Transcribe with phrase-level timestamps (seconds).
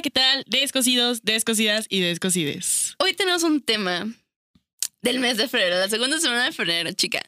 [0.00, 0.44] Hola, ¿qué tal?
[0.46, 2.94] Descosidos, descosidas y descosides.
[3.00, 4.10] Hoy tenemos un tema
[5.02, 7.20] del mes de febrero, la segunda semana de febrero, chica.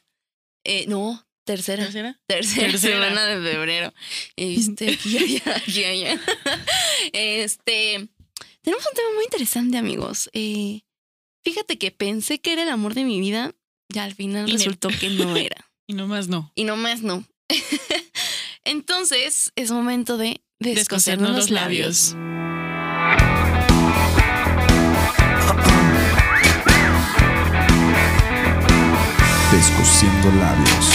[0.63, 1.83] Eh, no, tercera.
[1.83, 2.19] ¿Tercera?
[2.25, 2.95] Tercera, Tercera.
[3.09, 3.93] semana de febrero.
[4.37, 6.19] Este, aquí, allá, aquí, allá.
[7.13, 8.09] Este,
[8.63, 10.31] tenemos un tema muy interesante, amigos.
[10.33, 10.81] Eh,
[11.43, 13.53] fíjate que pensé que era el amor de mi vida
[13.93, 14.57] y al final Y no.
[14.57, 15.69] resultó que no era.
[15.85, 16.51] Y nomás no.
[16.55, 17.23] Y no más no.
[18.63, 22.13] Entonces, es momento de Descosernos descosernos los los labios.
[22.13, 22.32] labios.
[29.65, 30.87] Descosiendo labios.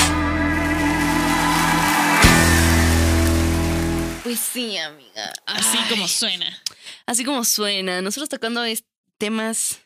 [4.22, 5.32] Pues sí, amiga.
[5.46, 5.88] Así Ay.
[5.88, 6.62] como suena.
[7.06, 8.02] Así como suena.
[8.02, 8.84] Nosotros tocando es-
[9.16, 9.78] temas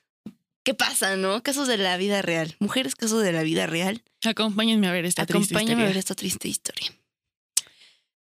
[0.65, 1.45] que pasan, ¿no?
[1.45, 2.57] Casos de la vida real.
[2.59, 4.03] Mujeres, casos de la vida real.
[4.25, 5.87] Acompáñenme a ver esta triste Acompáñame a historia.
[5.89, 6.91] ver esta triste historia.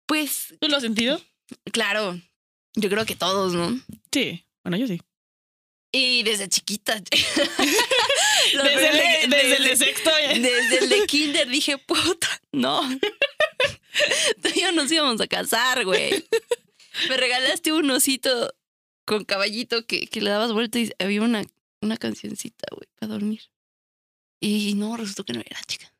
[0.05, 1.19] Pues, ¿Tú lo has sentido?
[1.73, 2.21] claro,
[2.75, 3.79] yo creo que todos, ¿no?
[4.13, 4.45] Sí.
[4.63, 5.01] Bueno, yo sí.
[5.91, 7.01] Y desde chiquita.
[8.63, 10.11] Desde el, de, desde el de sexto.
[10.27, 12.81] Desde el de kinder dije, puta, no.
[14.41, 16.25] Tú y yo nos íbamos a casar, güey.
[17.09, 18.53] Me regalaste un osito
[19.05, 21.43] con caballito que, que le dabas vuelta y había una,
[21.81, 23.41] una cancioncita, güey, para dormir.
[24.39, 25.93] Y no, resultó que no era, chica.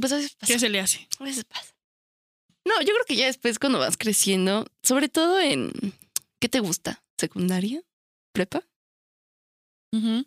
[0.00, 0.52] Pues a veces pasa.
[0.52, 1.06] ¿Qué se le hace?
[1.18, 1.74] A veces pasa.
[2.64, 5.72] No, yo creo que ya después cuando vas creciendo, sobre todo en...
[6.40, 7.02] ¿Qué te gusta?
[7.18, 7.82] ¿Secundaria?
[8.32, 8.66] ¿Prepa?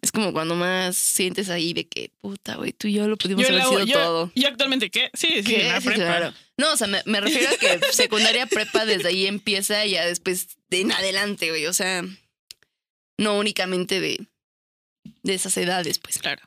[0.02, 3.44] Es como cuando más sientes ahí de que, puta, güey, tú y yo lo pudimos
[3.44, 4.32] Yo haber la- sido yo- todo.
[4.36, 5.10] ¿Y actualmente qué?
[5.14, 5.62] Sí, sí, ¿Qué?
[5.62, 6.04] en la Sí, prepa.
[6.04, 6.34] claro.
[6.58, 10.06] No, o sea, me, me refiero a que secundaria prepa desde ahí empieza y ya
[10.06, 11.66] después de en adelante, güey.
[11.68, 12.04] O sea,
[13.18, 14.28] no únicamente de,
[15.24, 16.18] de esas edades, pues.
[16.18, 16.42] Claro.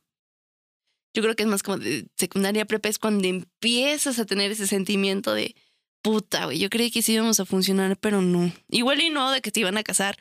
[1.15, 4.67] Yo creo que es más como de secundaria prepa es cuando empiezas a tener ese
[4.67, 5.55] sentimiento de
[6.03, 6.59] puta, güey.
[6.59, 8.53] Yo creí que sí íbamos a funcionar, pero no.
[8.69, 10.19] Igual y no de que te iban a casar,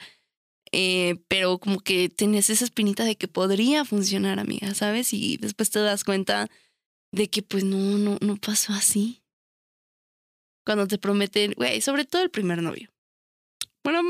[0.77, 5.13] eh, pero como que tenías esa espinita de que podría funcionar, amiga, ¿sabes?
[5.13, 6.49] Y después te das cuenta
[7.13, 9.23] de que pues no, no, no pasó así.
[10.65, 12.91] Cuando te prometen, güey, sobre todo el primer novio.
[13.85, 14.01] Bueno,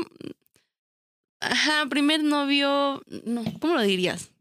[1.38, 4.32] ajá, primer novio, no, ¿cómo lo dirías?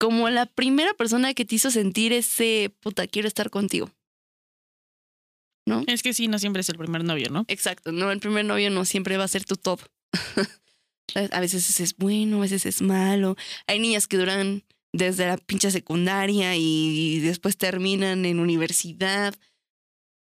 [0.00, 3.88] Como la primera persona que te hizo sentir ese puta, quiero estar contigo.
[5.64, 5.84] ¿No?
[5.86, 7.44] Es que sí, no siempre es el primer novio, ¿no?
[7.46, 9.78] Exacto, no, el primer novio no siempre va a ser tu todo.
[11.30, 13.36] a veces es bueno, a veces es malo.
[13.66, 19.34] Hay niñas que duran desde la pinche secundaria y después terminan en universidad.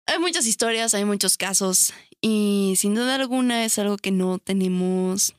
[0.06, 5.36] Hay muchas historias, hay muchos casos y sin duda alguna es algo que no tenemos.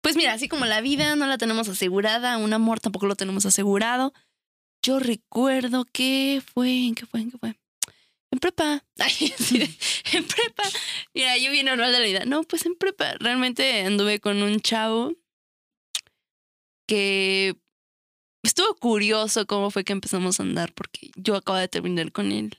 [0.00, 3.46] Pues mira, así como la vida no la tenemos asegurada, un amor tampoco lo tenemos
[3.46, 4.12] asegurado.
[4.82, 7.20] Yo recuerdo que fue, ¿en qué fue?
[7.20, 7.56] ¿En qué fue?
[8.30, 8.84] En prepa.
[8.98, 9.76] Ay, sí,
[10.12, 10.64] en prepa.
[11.14, 12.24] Mira, yo bien normal de la vida.
[12.24, 13.14] No, pues en prepa.
[13.18, 15.14] Realmente anduve con un chavo
[16.86, 17.56] que
[18.42, 22.58] estuvo curioso cómo fue que empezamos a andar, porque yo acabo de terminar con él.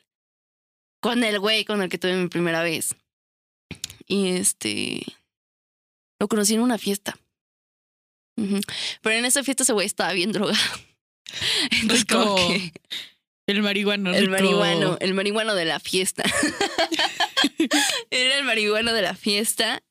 [1.02, 2.96] Con el güey con el que tuve mi primera vez.
[4.08, 5.04] Y este.
[6.20, 7.18] Lo conocí en una fiesta.
[9.02, 10.58] Pero en esa fiesta ese güey estaba bien drogado.
[11.82, 12.48] Entonces, como Rico.
[12.48, 12.74] que.
[13.50, 14.14] El marihuano.
[14.14, 16.24] El marihuano, el marihuano de la fiesta.
[18.12, 19.82] Era el marihuano de la fiesta.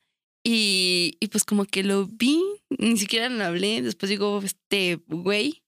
[0.44, 3.82] Y, y pues como que lo vi, ni siquiera le hablé.
[3.82, 5.64] Después llegó este güey,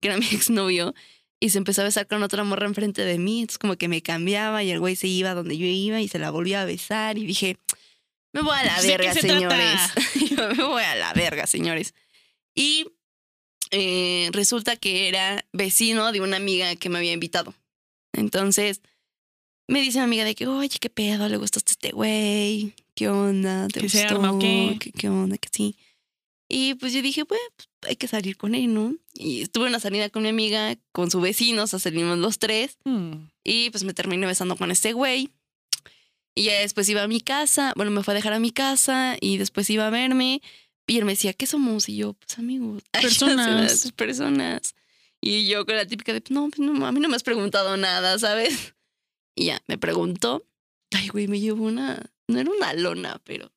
[0.00, 0.94] que era mi exnovio,
[1.38, 3.42] y se empezó a besar con otra morra enfrente de mí.
[3.42, 6.18] Entonces como que me cambiaba y el güey se iba donde yo iba y se
[6.18, 7.18] la volvió a besar.
[7.18, 7.56] Y dije,
[8.32, 9.80] me voy a la ¿De qué verga, se señores.
[10.56, 11.94] me voy a la verga, señores.
[12.52, 12.86] Y
[13.70, 17.54] eh, resulta que era vecino de una amiga que me había invitado.
[18.12, 18.80] Entonces
[19.66, 23.68] me dice mi amiga de que, oye, qué pedo, le gustaste este güey, qué onda,
[23.68, 24.76] te ¿Que se gustó, arma qué?
[24.80, 25.76] ¿Qué, qué onda, que sí.
[26.48, 27.40] Y pues yo dije, pues
[27.82, 28.94] hay que salir con él, ¿no?
[29.14, 32.38] Y estuve en una salida con mi amiga, con su vecino, o sea, salimos los
[32.38, 32.78] tres.
[32.84, 33.26] Mm.
[33.44, 35.30] Y pues me terminé besando con este güey.
[36.34, 39.16] Y ya después iba a mi casa, bueno, me fue a dejar a mi casa
[39.20, 40.40] y después iba a verme.
[40.88, 41.88] Y él me decía, ¿qué somos?
[41.88, 42.82] Y yo, pues amigos.
[42.92, 43.92] Personas.
[43.92, 44.74] personas.
[45.20, 47.76] Y yo con la típica de, no, pues, no, a mí no me has preguntado
[47.76, 48.74] nada, ¿sabes?
[49.36, 50.44] Y ya, me preguntó.
[50.92, 53.52] Ay, güey, me llevó una, no era una lona, pero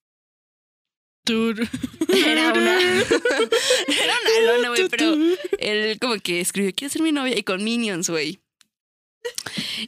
[1.31, 5.15] era una, era una lona, güey, pero
[5.59, 8.41] él como que escribió, quiero ser mi novia y con Minions, güey.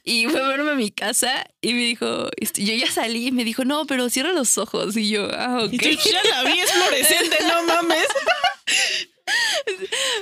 [0.03, 3.31] Y fue a verme a mi casa y me dijo, este, yo ya salí y
[3.31, 4.97] me dijo, no, pero cierra los ojos.
[4.97, 5.74] Y yo, ah, ok.
[5.74, 8.07] Y tú, ya la vi, es fluorescente, no mames.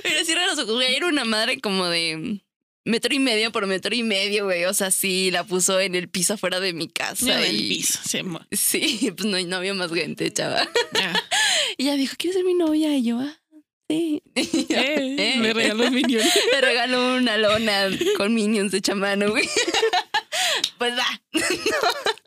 [0.04, 0.84] Pero cierra los ojos.
[0.88, 2.42] Era una madre como de
[2.86, 4.66] metro y medio por metro y medio, güey.
[4.66, 7.40] O sea, sí, la puso en el piso afuera de mi casa.
[7.40, 7.44] Y...
[7.44, 10.68] del piso, se Sí, pues no, no había más gente, chava.
[11.78, 12.96] Y ella dijo, ¿quieres ser mi novia?
[12.96, 13.41] Y yo, ah,
[14.36, 15.36] Eh, "Eh".
[15.38, 16.24] Me regaló un minion.
[16.54, 19.48] Me regaló una lona con minions de chamano, güey.
[20.78, 21.22] Pues va.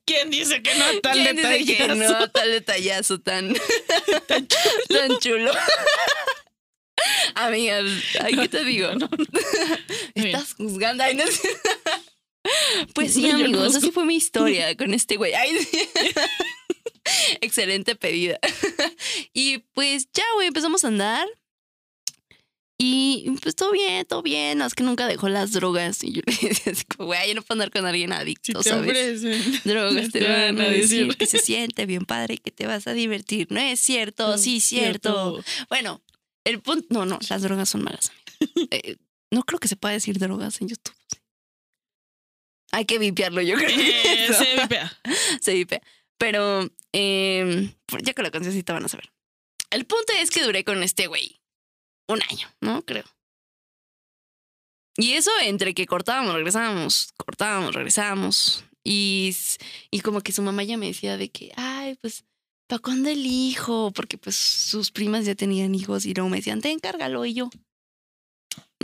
[0.06, 2.18] ¿Quién dice que no tal ¿Quién dice que detallazo?
[2.20, 2.30] no?
[2.30, 3.54] Tal detallazo tan,
[4.88, 5.50] tan chulo.
[7.34, 7.84] Amigas,
[8.20, 8.88] ay, ¿qué te digo?
[10.14, 10.26] bien.
[10.28, 11.02] Estás juzgando.
[11.02, 11.48] Ay, no sé.
[12.94, 15.34] Pues sí, No, no amigos, así fue mi historia con este güey.
[15.34, 15.88] Ay, sí.
[17.40, 18.38] Excelente pedida.
[19.32, 21.26] Y pues ya, güey, empezamos a andar.
[22.76, 24.58] Y pues todo bien, todo bien.
[24.58, 26.02] No, es que nunca dejó las drogas.
[26.02, 28.60] Y yo le decía así como, güey, yo no puedo andar con alguien Si adicto,
[28.60, 29.22] te ¿sabes?
[29.64, 33.46] drogas te van a decir que se siente bien padre que te vas a divertir.
[33.50, 35.42] No es cierto, sí, cierto.
[35.68, 36.02] Bueno,
[36.44, 36.86] el punto.
[36.90, 38.10] No, no, las drogas son malas.
[38.70, 38.96] Eh,
[39.30, 40.94] no creo que se pueda decir drogas en YouTube.
[42.72, 43.68] Hay que vipiarlo, yo creo.
[43.70, 45.00] Eh, se vipea.
[45.40, 45.80] Se vipea.
[46.18, 47.72] Pero eh,
[48.02, 49.12] ya con la conciencia van a saber.
[49.70, 51.40] El punto es que duré con este güey
[52.08, 52.82] un año, ¿no?
[52.82, 53.04] Creo.
[54.96, 58.64] Y eso entre que cortábamos, regresábamos, cortábamos, regresábamos.
[58.84, 59.34] Y,
[59.90, 62.24] y como que su mamá ya me decía de que, ay, pues,
[62.68, 63.90] ¿para cuándo el hijo?
[63.92, 67.24] Porque pues sus primas ya tenían hijos y luego me decían, te encárgalo.
[67.24, 67.50] Y yo,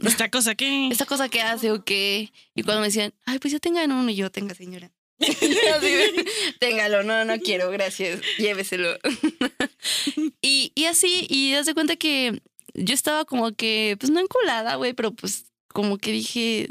[0.03, 0.89] Esta cosa que.
[0.93, 2.33] ¿esta cosa que hace o qué?
[2.55, 4.91] Y cuando me decían, ay, pues ya tengan uno, y yo, tenga señora.
[6.61, 8.99] Téngalo, no, no quiero, gracias, lléveselo.
[10.41, 12.43] y, y así, y das de cuenta que
[12.75, 16.71] yo estaba como que, pues no enculada, güey, pero pues como que dije,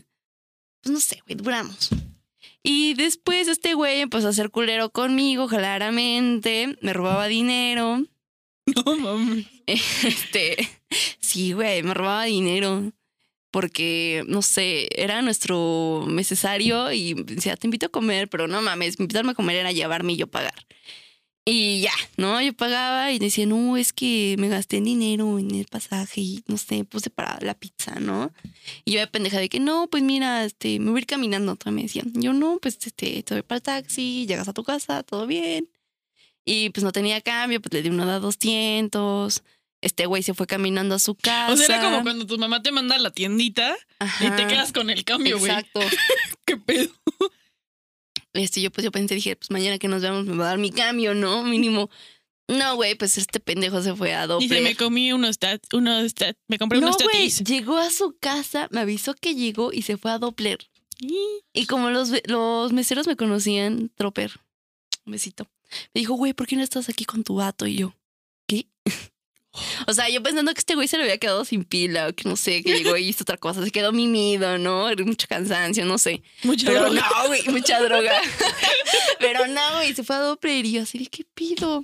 [0.81, 1.89] pues no sé, güey, duramos.
[2.63, 8.03] Y después este güey empezó a ser culero conmigo, claramente, me robaba dinero.
[8.85, 9.47] No mames.
[9.65, 10.69] Este,
[11.19, 12.91] sí, güey, me robaba dinero.
[13.51, 18.99] Porque, no sé, era nuestro necesario y decía, te invito a comer, pero no mames,
[18.99, 20.67] invitarme a comer era llevarme y yo pagar.
[21.51, 22.39] Y ya, ¿no?
[22.41, 26.43] Yo pagaba y decía, no, es que me gasté en dinero en el pasaje y
[26.45, 28.31] no sé, puse para la pizza, ¿no?
[28.85, 31.53] Y yo de pendeja de que no, pues mira, este, me voy a ir caminando.
[31.53, 34.63] Entonces me decían, yo no, pues este, te voy para el taxi, llegas a tu
[34.63, 35.67] casa, todo bien.
[36.45, 39.41] Y pues no tenía cambio, pues le di uno de 200.
[39.81, 41.51] Este güey se fue caminando a su casa.
[41.51, 43.75] O sea, era como cuando tu mamá te manda a la tiendita
[44.19, 45.51] y te Ajá, quedas con el cambio, güey.
[45.51, 45.79] Exacto.
[46.45, 46.91] ¿Qué pedo?
[48.33, 50.57] Este, yo pues yo pensé, dije, pues mañana que nos veamos me va a dar
[50.57, 51.43] mi cambio, ¿no?
[51.43, 51.89] Mínimo.
[52.47, 54.61] No, güey, pues este pendejo se fue a Dice, doble.
[54.61, 57.43] me comí unos tat, unos tat, me compré No, unos güey, tatis.
[57.43, 60.57] llegó a su casa, me avisó que llegó y se fue a Doppler.
[61.53, 64.31] Y como los, los meseros me conocían, Tropper,
[65.05, 65.47] un besito.
[65.93, 67.67] Me dijo, güey, ¿por qué no estás aquí con tu vato?
[67.67, 67.93] Y yo,
[68.47, 68.67] ¿qué?
[69.87, 72.27] O sea, yo pensando que este güey se le había quedado sin pila o que
[72.27, 74.87] no sé, que llegó y hizo otra cosa, se quedó mimido, ¿no?
[75.05, 76.21] Mucho cansancio, no sé.
[76.43, 77.01] Mucha Pero droga.
[77.01, 78.21] no, güey, mucha droga.
[79.19, 81.83] Pero no, güey, se fue a Doppler y yo así, de, ¿qué pido?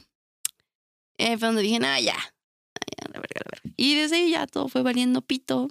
[1.18, 2.16] Eh, fue donde dije, no, ya.
[2.16, 3.74] Ah, ya, la verga, la verga.
[3.78, 5.70] Y desde ahí ya todo fue valiendo pito.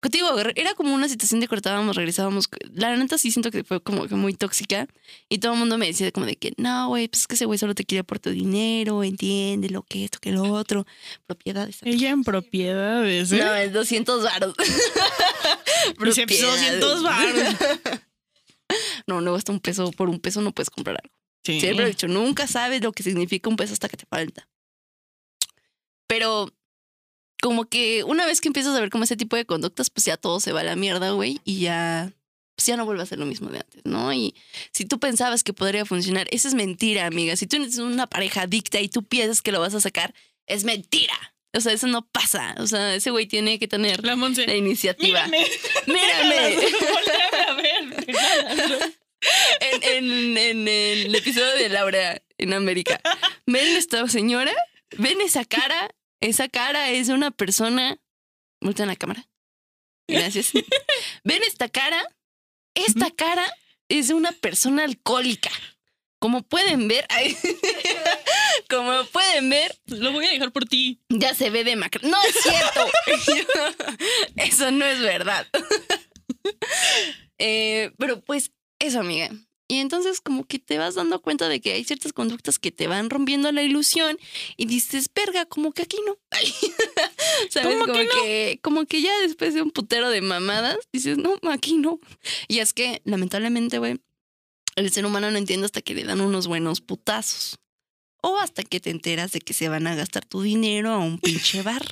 [0.00, 2.48] Contigo, era como una situación de cortábamos, regresábamos.
[2.72, 4.86] La neta sí siento que fue como que muy tóxica.
[5.28, 7.46] Y todo el mundo me decía como de que, no, güey, pues es que ese
[7.46, 10.86] güey solo te quiere por tu dinero, entiende lo que esto, que lo otro.
[11.26, 11.78] Propiedades.
[11.82, 13.38] Ella en propiedades, ¿eh?
[13.38, 14.54] No, es 200 varos.
[15.98, 17.56] Puso 200 baros.
[19.06, 19.90] No, no hasta un peso.
[19.92, 21.16] Por un peso no puedes comprar algo.
[21.42, 21.60] Sí.
[21.60, 24.48] Siempre he dicho, nunca sabes lo que significa un peso hasta que te falta.
[26.06, 26.52] Pero
[27.42, 30.16] como que una vez que empiezas a ver como ese tipo de conductas, pues ya
[30.16, 32.12] todo se va a la mierda, güey, y ya,
[32.54, 34.12] pues ya no vuelve a ser lo mismo de antes, ¿no?
[34.12, 34.34] Y
[34.72, 37.36] si tú pensabas que podría funcionar, eso es mentira, amiga.
[37.36, 40.14] Si tú tienes una pareja adicta y tú piensas que lo vas a sacar,
[40.46, 41.14] es mentira.
[41.56, 42.54] O sea, eso no pasa.
[42.58, 44.14] O sea, ese güey tiene que tener La
[44.56, 45.26] iniciativa.
[45.26, 45.46] Mírame.
[45.86, 46.56] Mírame.
[46.56, 48.96] Volteame a ver.
[49.60, 53.00] en, en- en el episodio de Laura en América.
[53.46, 54.52] ¿Ven esta señora?
[54.98, 55.90] ¿Ven esa cara?
[56.20, 57.98] Esa cara es una persona.
[58.60, 59.28] Multa en la cámara.
[60.08, 60.52] Gracias.
[61.24, 62.02] ¿Ven esta cara?
[62.74, 63.46] Esta cara
[63.88, 65.50] es de una persona alcohólica.
[66.18, 67.36] Como pueden ver, ay,
[68.70, 71.00] como pueden ver, Lo voy a dejar por ti.
[71.10, 72.00] ya se ve de macro.
[72.08, 72.90] No es cierto.
[74.36, 75.46] eso no es verdad.
[77.38, 79.30] Eh, pero pues eso, amiga.
[79.68, 82.86] Y entonces como que te vas dando cuenta de que hay ciertas conductas que te
[82.86, 84.16] van rompiendo la ilusión
[84.56, 86.16] y dices, verga, como que aquí no.
[87.50, 87.74] ¿Sabes?
[87.74, 88.10] ¿Cómo como que no?
[88.12, 91.98] que, como que ya después de un putero de mamadas, dices, no, aquí no.
[92.46, 94.00] Y es que, lamentablemente, güey,
[94.76, 97.58] el ser humano no entiende hasta que le dan unos buenos putazos.
[98.22, 101.18] O hasta que te enteras de que se van a gastar tu dinero a un
[101.18, 101.84] pinche bar.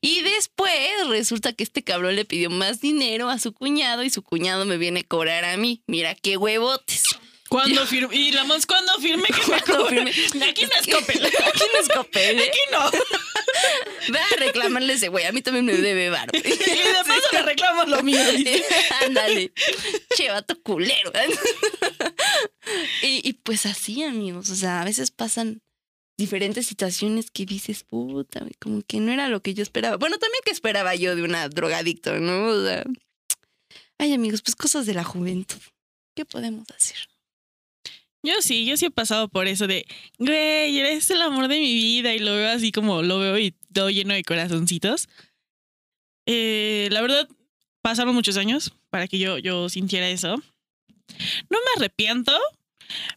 [0.00, 0.72] Y después
[1.08, 4.76] resulta que este cabrón le pidió más dinero a su cuñado y su cuñado me
[4.76, 5.82] viene a cobrar a mí.
[5.86, 7.18] Mira qué huevotes.
[7.48, 10.12] Cuando firme, y la más cuando firme que cobre.
[10.12, 10.48] firme.
[10.48, 11.24] Aquí no es Coppel.
[11.24, 12.48] Aquí no es Coppel, ¿eh?
[12.48, 12.90] Aquí no.
[14.12, 15.24] Ve a reclamarle ese güey.
[15.24, 16.30] A mí también me debe varo.
[16.34, 16.54] Y de
[17.06, 18.20] paso le reclamo lo mío.
[19.06, 19.52] Ándale.
[20.14, 21.10] Che, vato culero.
[23.02, 24.50] y, y pues así, amigos.
[24.50, 25.62] O sea, a veces pasan
[26.18, 29.96] diferentes situaciones que dices, puta, como que no era lo que yo esperaba.
[29.96, 32.48] Bueno, también que esperaba yo de una drogadicto, ¿no?
[32.48, 32.84] O sea,
[33.98, 35.60] ay, amigos, pues cosas de la juventud.
[36.14, 36.96] ¿Qué podemos hacer?
[38.24, 39.86] Yo sí, yo sí he pasado por eso de,
[40.18, 43.52] güey, eres el amor de mi vida y lo veo así como lo veo y
[43.72, 45.08] todo lleno de corazoncitos.
[46.26, 47.28] Eh, la verdad,
[47.80, 50.34] pasaron muchos años para que yo, yo sintiera eso.
[51.48, 52.36] No me arrepiento,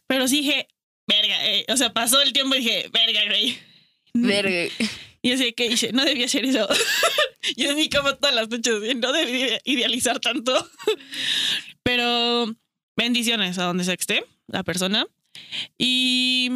[0.06, 0.68] pero sí dije,
[1.06, 3.58] verga, eh", o sea, pasó el tiempo y dije, verga, güey.
[4.14, 4.72] Verga.
[5.24, 6.66] Y así que hice, no debía hacer eso.
[7.56, 10.52] yo en mi cama todas las noches, no debía idealizar tanto.
[11.84, 12.52] Pero
[12.96, 15.06] bendiciones a donde que esté la persona.
[15.78, 16.50] Y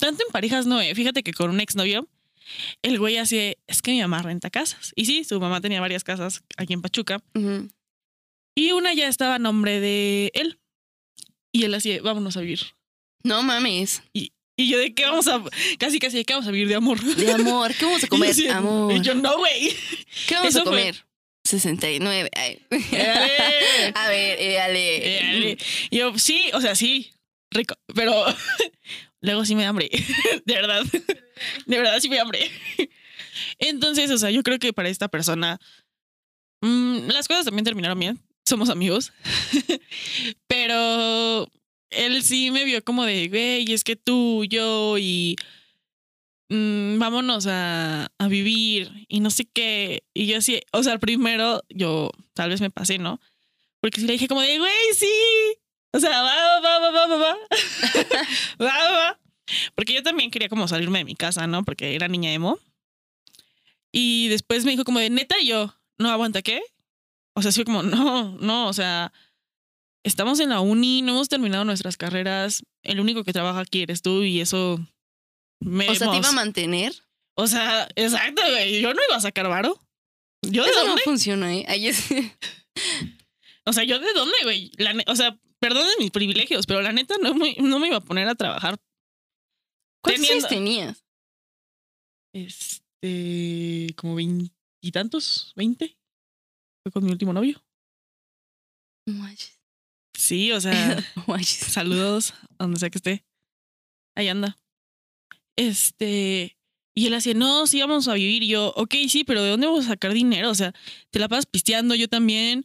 [0.00, 0.94] tanto en parejas no, eh.
[0.96, 2.08] fíjate que con un exnovio,
[2.82, 4.92] el güey así, es que mi mamá renta casas.
[4.96, 7.22] Y sí, su mamá tenía varias casas aquí en Pachuca.
[8.56, 10.58] Y una ya estaba a nombre de él.
[11.52, 12.60] Y él así, vámonos a vivir.
[13.24, 14.02] No mames.
[14.12, 15.42] Y yo de qué vamos a,
[15.78, 17.00] casi casi de qué vamos a vivir de amor.
[17.02, 17.74] De amor.
[17.74, 18.50] ¿Qué vamos a Y yo comer?
[18.52, 18.92] amor.
[18.92, 19.74] Y yo no, güey.
[20.28, 21.04] ¿Qué vamos eso a fue- comer?
[21.46, 22.30] 69.
[22.34, 22.58] Ay.
[22.92, 23.92] Éale.
[23.94, 25.18] A ver, éale.
[25.18, 25.58] Éale.
[25.90, 27.12] Y yo, sí, o sea, sí,
[27.50, 28.24] rico, pero
[29.20, 29.90] luego sí me da hambre,
[30.46, 30.82] de verdad,
[31.66, 32.50] de verdad sí me da hambre.
[33.58, 35.58] Entonces, o sea, yo creo que para esta persona
[36.62, 39.12] mm, las cosas también terminaron bien, somos amigos,
[40.46, 41.46] pero
[41.96, 45.36] él sí me vio como de, güey, es que tú, yo y
[46.48, 50.04] mm, vámonos a, a vivir y no sé qué.
[50.14, 53.20] Y yo así, o sea, primero yo tal vez me pasé, ¿no?
[53.80, 55.12] Porque le dije como de, güey, sí.
[55.92, 57.36] O sea, va, va, va, va, va, va.
[58.60, 59.20] va, va.
[59.74, 61.64] Porque yo también quería como salirme de mi casa, ¿no?
[61.64, 62.58] Porque era niña emo.
[63.92, 66.62] Y después me dijo como de, neta, yo, no, aguanta, ¿qué?
[67.34, 69.12] O sea, sí fue como, no, no, o sea,
[70.04, 72.62] estamos en la uni, no hemos terminado nuestras carreras.
[72.82, 74.78] El único que trabaja aquí eres tú y eso...
[75.60, 76.94] Me O sea, ¿te iba a mantener?
[77.36, 78.80] o sea, exacto, güey.
[78.80, 79.80] Yo no iba a sacar varo.
[80.42, 81.02] ¿Yo de Eso no dónde?
[81.02, 81.64] funciona, ¿eh?
[81.68, 82.04] Ay, es-
[83.66, 84.70] O sea, ¿yo de dónde, güey?
[84.76, 88.00] La O sea, perdonen mis privilegios, pero la neta no me, no me iba a
[88.04, 88.76] poner a trabajar.
[90.02, 91.02] ¿Cuántos años tenías?
[92.34, 95.96] Este, como veintitantos, veinte.
[96.82, 97.64] Fue con mi último novio.
[99.06, 99.58] No manches.
[100.16, 101.72] Sí, o sea, manches.
[101.72, 103.24] saludos donde sea que esté.
[104.16, 104.56] Ahí anda.
[105.56, 106.56] Este,
[106.94, 108.42] y él hacía, no, sí vamos a vivir.
[108.42, 110.50] Y yo, ok, sí, pero ¿de dónde vamos a sacar dinero?
[110.50, 110.72] O sea,
[111.10, 112.64] te la pasas pisteando, yo también.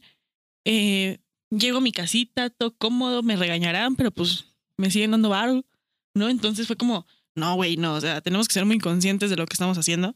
[0.64, 1.18] Eh,
[1.50, 4.44] llego a mi casita, todo cómodo, me regañarán, pero pues
[4.76, 5.64] me siguen dando varo,
[6.14, 6.28] ¿no?
[6.28, 9.46] Entonces fue como, no, güey, no, o sea, tenemos que ser muy conscientes de lo
[9.46, 10.14] que estamos haciendo.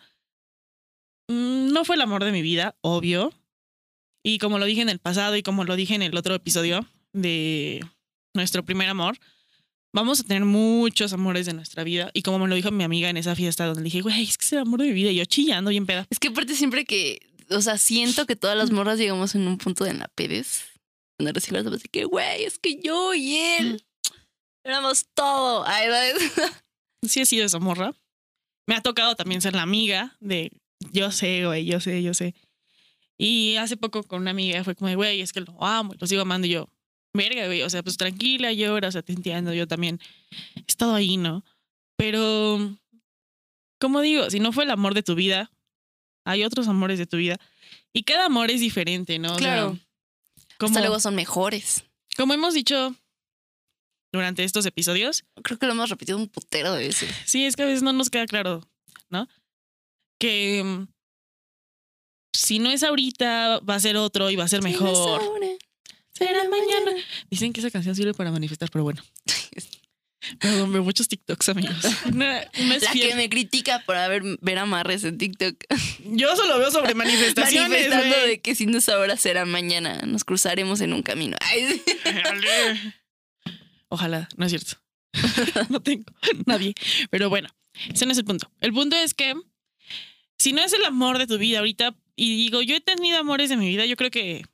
[1.29, 3.33] Mm, No fue el amor de mi vida, obvio.
[4.23, 6.87] Y como lo dije en el pasado y como lo dije en el otro episodio
[7.14, 7.80] de
[8.35, 9.16] nuestro primer amor,
[9.94, 12.11] vamos a tener muchos amores de nuestra vida.
[12.12, 14.37] Y como me lo dijo mi amiga en esa fiesta donde le dije, güey, es
[14.37, 15.11] que es el amor de mi vida.
[15.11, 16.06] Y yo chillando bien peda.
[16.11, 19.56] Es que aparte siempre que, o sea, siento que todas las morras llegamos en un
[19.56, 20.66] punto de la Pérez.
[21.18, 23.85] Recién las así que, güey, es que yo y él
[24.64, 25.64] éramos todo.
[25.66, 25.88] Ay.
[27.06, 27.92] Sí he sido esa morra.
[28.66, 30.50] Me ha tocado también ser la amiga de,
[30.90, 32.35] yo sé, güey, yo sé, yo sé.
[33.18, 36.06] Y hace poco con una amiga fue como, güey, es que lo amo y lo
[36.06, 36.47] sigo amando.
[36.47, 36.71] Y yo,
[37.14, 39.52] verga, güey, o sea, pues tranquila, llora, o sea, te entiendo.
[39.54, 40.00] Yo también
[40.56, 41.44] he estado ahí, ¿no?
[41.97, 42.76] Pero,
[43.80, 45.50] como digo, si no fue el amor de tu vida,
[46.26, 47.37] hay otros amores de tu vida.
[47.92, 49.35] Y cada amor es diferente, ¿no?
[49.35, 49.78] O sea, Claro.
[50.59, 51.85] como, Hasta luego son mejores.
[52.16, 52.94] como hemos dicho
[54.12, 57.11] durante estos episodios, Creo que lo hemos repetido un putero de veces.
[57.26, 58.66] Sí, es que a veces no nos queda claro,
[59.11, 59.28] ¿no?
[60.21, 60.87] Que mm,
[62.33, 65.21] si no es ahorita, va a ser otro y va a ser mejor.
[66.14, 66.92] Será mañana.
[67.30, 69.02] Dicen que esa canción sirve para manifestar, pero bueno.
[70.40, 71.76] Perdón, veo muchos TikToks, amigos.
[72.14, 72.49] La
[72.92, 75.56] que me critica por haber ver amarres en TikTok.
[76.06, 77.68] Yo solo veo sobre manifestaciones.
[77.68, 78.28] Manifestando güey.
[78.28, 80.00] de que si no es ahora será mañana.
[80.06, 81.37] Nos cruzaremos en un camino.
[81.40, 81.83] Ay, sí.
[82.04, 82.94] Dale.
[83.88, 84.78] Ojalá, no es cierto.
[85.68, 86.04] no tengo
[86.47, 86.75] nadie.
[87.11, 87.50] Pero bueno,
[87.92, 88.50] ese no es el punto.
[88.61, 89.35] El punto es que
[90.38, 93.50] si no es el amor de tu vida ahorita, y digo, yo he tenido amores
[93.50, 94.44] de mi vida, yo creo que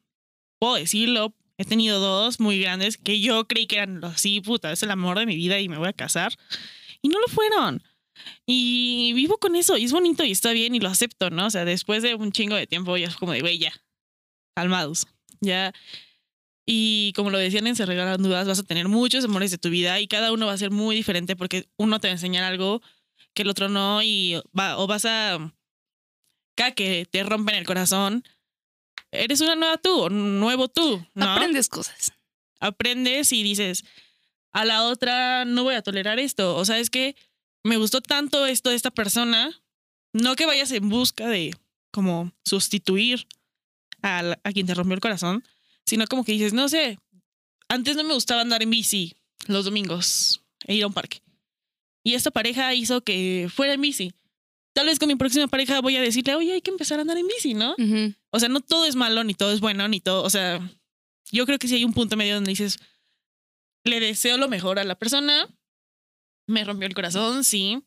[0.59, 1.35] puedo decirlo.
[1.61, 5.19] He tenido dos muy grandes que yo creí que eran así, puta, es el amor
[5.19, 6.33] de mi vida y me voy a casar.
[7.03, 7.83] Y no lo fueron.
[8.47, 11.49] Y vivo con eso y es bonito y está bien y lo acepto, ¿no?
[11.49, 13.75] O sea, después de un chingo de tiempo ya es como de, güey, ya,
[14.57, 15.07] calmados,
[15.43, 15.75] ya.
[16.65, 19.69] Y como lo decían en Se Regalan Dudas, vas a tener muchos amores de tu
[19.69, 22.45] vida y cada uno va a ser muy diferente porque uno te va a enseñar
[22.45, 22.81] algo
[23.35, 25.53] que el otro no y va, o vas a,
[26.55, 28.25] cada que te rompen el corazón,
[29.13, 31.33] eres una nueva tú, nuevo tú, ¿no?
[31.33, 32.13] Aprendes cosas.
[32.61, 33.85] aprendes y dices,
[34.53, 36.57] a la otra no voy a tolerar esto.
[36.57, 37.17] O sea, es que
[37.65, 39.51] me gustó tanto esto de esta persona,
[40.13, 41.55] no que vayas en busca de
[41.93, 43.27] como sustituir
[44.03, 45.45] a, a quien te rompió el corazón,
[45.87, 46.99] sino como que dices, no sé,
[47.69, 49.15] antes no me gustaba andar en bici
[49.47, 51.23] los domingos e ir a un parque.
[52.03, 54.13] Y esta pareja hizo que fuera en bici.
[54.73, 57.19] Tal vez con mi próxima pareja voy a decirle, oye, hay que empezar a andar
[57.19, 57.75] en bici, ¿no?
[58.31, 60.23] O sea, no todo es malo, ni todo es bueno, ni todo.
[60.23, 60.61] O sea,
[61.33, 62.79] yo creo que sí hay un punto medio donde dices,
[63.85, 65.49] le deseo lo mejor a la persona,
[66.47, 67.83] me rompió el corazón, sí,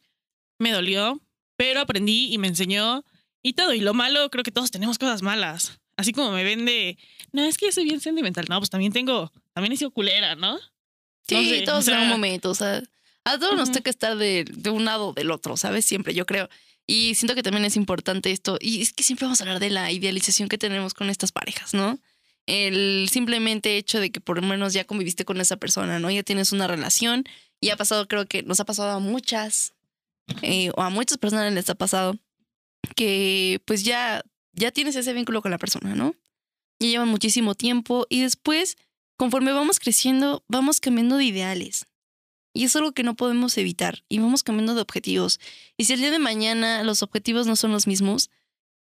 [0.59, 1.21] me dolió,
[1.55, 3.03] pero aprendí y me enseñó
[3.41, 3.73] y todo.
[3.73, 5.79] Y lo malo, creo que todos tenemos cosas malas.
[5.95, 6.97] Así como me vende,
[7.31, 8.45] no, es que yo soy bien sentimental.
[8.49, 10.57] No, pues también tengo, también he sido culera, ¿no?
[11.27, 12.81] Sí, No sé, todos o sea- en un momento, o sea,
[13.25, 13.77] a todos nos Ujú.
[13.77, 15.85] toca estar de, de un lado o del otro, ¿sabes?
[15.85, 16.49] Siempre, yo creo.
[16.85, 19.69] Y siento que también es importante esto, y es que siempre vamos a hablar de
[19.69, 21.99] la idealización que tenemos con estas parejas, ¿no?
[22.45, 26.11] El simplemente hecho de que por lo menos ya conviviste con esa persona, ¿no?
[26.11, 27.23] Ya tienes una relación
[27.61, 29.73] y ha pasado, creo que nos ha pasado a muchas,
[30.41, 32.17] eh, o a muchas personas les ha pasado,
[32.95, 34.21] que pues ya,
[34.51, 36.15] ya tienes ese vínculo con la persona, ¿no?
[36.79, 38.77] Ya llevan muchísimo tiempo y después
[39.15, 41.85] conforme vamos creciendo, vamos cambiando de ideales.
[42.53, 44.03] Y es algo que no podemos evitar.
[44.09, 45.39] Y vamos cambiando de objetivos.
[45.77, 48.29] Y si el día de mañana los objetivos no son los mismos,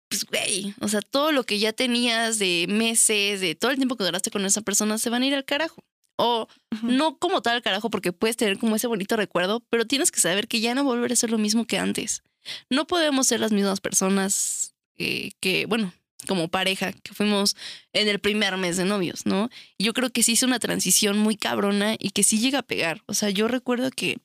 [0.09, 3.97] pues, güey, o sea, todo lo que ya tenías de meses, de todo el tiempo
[3.97, 5.85] que duraste con esa persona, se van a ir al carajo.
[6.17, 6.87] O Ujú.
[6.91, 10.21] no como tal al carajo, porque puedes tener como ese bonito recuerdo, pero tienes que
[10.21, 12.23] saber que ya no volver a ser lo mismo que antes.
[12.69, 15.95] No podemos ser las mismas personas eh, que, bueno,
[16.27, 17.57] como pareja, que fuimos
[17.93, 19.51] en el primer mes de novios, ¿no?
[19.79, 23.03] Yo creo que sí hizo una transición muy cabrona y que sí llega a pegar.
[23.07, 24.19] O sea, yo recuerdo que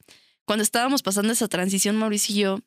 [0.45, 2.59] cuando estábamos pasando esa transición, Mauricio y yo,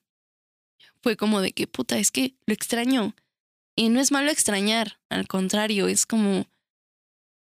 [1.02, 3.14] fue como de que, puta, es que lo extraño.
[3.76, 6.46] Y no es malo extrañar, al contrario, es como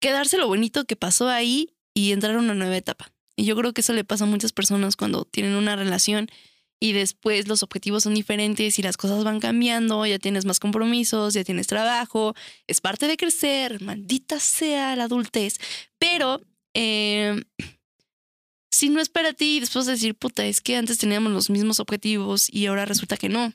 [0.01, 3.12] quedarse lo bonito que pasó ahí y entrar a una nueva etapa.
[3.37, 6.29] Y yo creo que eso le pasa a muchas personas cuando tienen una relación
[6.83, 11.33] y después los objetivos son diferentes y las cosas van cambiando, ya tienes más compromisos,
[11.33, 12.35] ya tienes trabajo,
[12.66, 15.61] es parte de crecer, maldita sea la adultez.
[16.01, 16.40] Pero
[16.75, 17.40] eh,
[18.73, 21.79] si no es para ti, después de decir, puta, es que antes teníamos los mismos
[21.79, 23.53] objetivos y ahora resulta que no.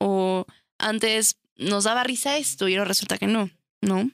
[0.00, 0.46] O
[0.78, 3.50] antes nos daba risa esto y ahora resulta que no,
[3.82, 4.10] ¿no?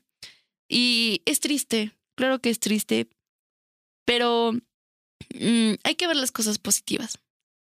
[0.68, 3.06] Y es triste, claro que es triste,
[4.04, 4.54] pero
[5.38, 7.20] mm, hay que ver las cosas positivas.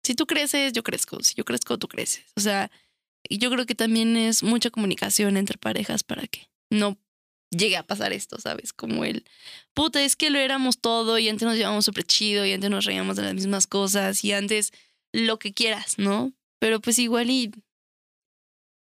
[0.04, 1.22] Si tú creces, yo crezco.
[1.22, 2.24] Si yo crezco, tú creces.
[2.36, 2.70] O sea,
[3.30, 6.98] yo creo que también es mucha comunicación entre parejas para que no
[7.50, 8.72] llegue a pasar esto, ¿sabes?
[8.72, 9.24] Como el,
[9.74, 12.84] puta, es que lo éramos todo y antes nos llevábamos súper chido y antes nos
[12.84, 14.72] reíamos de las mismas cosas y antes
[15.12, 16.32] lo que quieras, ¿no?
[16.58, 17.52] Pero pues igual y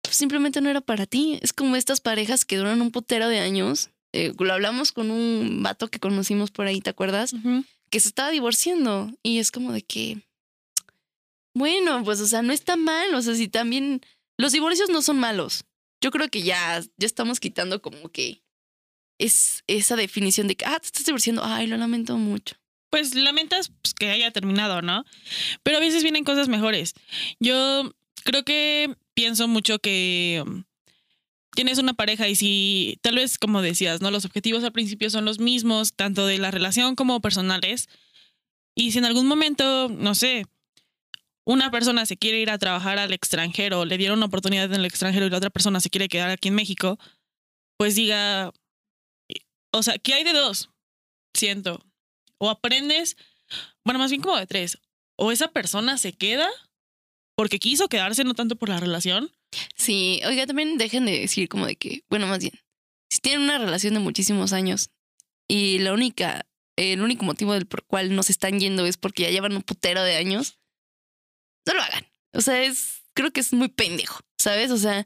[0.01, 1.39] pues, simplemente no era para ti.
[1.41, 3.89] Es como estas parejas que duran un putero de años.
[4.13, 7.35] Eh, lo hablamos con un vato que conocimos por ahí, ¿te acuerdas?
[7.89, 10.21] Que se estaba divorciando y es como de que,
[11.55, 14.01] bueno, pues o sea, no está mal, o sea, si también
[14.37, 15.63] los divorcios no son malos.
[16.01, 18.43] Yo creo que ya, ya estamos quitando como que
[19.17, 22.55] es esa definición de que, ah, te estás divorciando, ay, lo lamento mucho.
[22.89, 25.05] pues lamentas pues, que haya terminado, ¿no?
[25.63, 26.93] Pero a veces vienen cosas mejores.
[27.39, 27.91] Yo
[28.23, 30.63] creo que pienso mucho que um,
[31.55, 34.11] tienes una pareja y si tal vez, como decías, ¿no?
[34.11, 37.87] Los objetivos al principio son los mismos, tanto de la relación como personales.
[38.75, 40.45] Y si en algún momento, no sé,
[41.45, 44.85] una persona se quiere ir a trabajar al extranjero, le dieron una oportunidad en el
[44.85, 46.97] extranjero y la otra persona se quiere quedar aquí en México,
[47.77, 48.51] pues diga,
[49.71, 50.69] o sea, ¿qué hay de dos?
[51.33, 51.85] Siento.
[52.37, 53.17] O aprendes,
[53.83, 54.79] bueno, más bien como de tres.
[55.17, 56.49] O esa persona se queda
[57.35, 59.31] porque quiso quedarse, no tanto por la relación.
[59.75, 62.53] Sí, oiga, también dejen de decir como de que, bueno, más bien,
[63.09, 64.89] si tienen una relación de muchísimos años
[65.47, 69.23] y la única, el único motivo del por cual no se están yendo es porque
[69.23, 70.59] ya llevan un putero de años,
[71.65, 72.05] no lo hagan.
[72.33, 74.71] O sea, es, creo que es muy pendejo, ¿sabes?
[74.71, 75.05] O sea,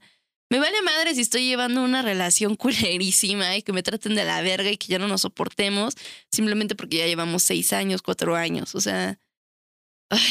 [0.51, 4.41] me vale madre si estoy llevando una relación culerísima y que me traten de la
[4.41, 5.95] verga y que ya no nos soportemos
[6.31, 8.75] simplemente porque ya llevamos seis años, cuatro años.
[8.75, 9.19] O sea,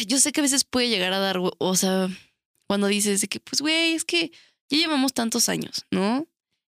[0.06, 2.08] yo sé que a veces puede llegar a dar, o sea,
[2.68, 4.32] cuando dices de que, pues, güey, es que
[4.70, 6.28] ya llevamos tantos años, ¿no?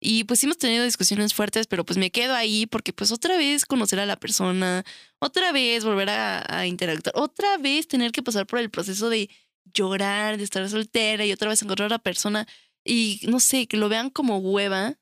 [0.03, 3.37] Y pues sí hemos tenido discusiones fuertes, pero pues me quedo ahí porque pues otra
[3.37, 4.83] vez conocer a la persona,
[5.19, 9.29] otra vez volver a, interactuar, otra vez tener que pasar por el proceso de
[9.75, 12.47] llorar, de estar soltera y otra vez encontrar a la persona
[12.83, 14.97] y no sé, que lo vean como hueva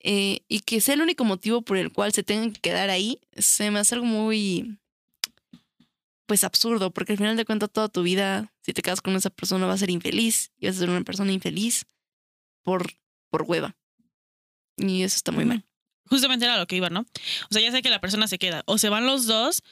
[0.00, 3.20] eh, y que sea el único motivo por el cual se tengan que quedar ahí,
[3.36, 4.78] se me hace algo muy,
[6.24, 9.28] pues absurdo, porque al final de cuentas toda tu vida, si te quedas con esa
[9.28, 11.84] persona, va a ser infeliz y vas a ser una persona infeliz
[12.62, 12.90] por,
[13.28, 13.76] por hueva.
[14.80, 15.64] Y eso está muy mal.
[16.06, 17.00] Justamente era lo que iba, ¿no?
[17.00, 18.62] O sea, ya sé que la persona se queda.
[18.66, 19.62] O se van los dos,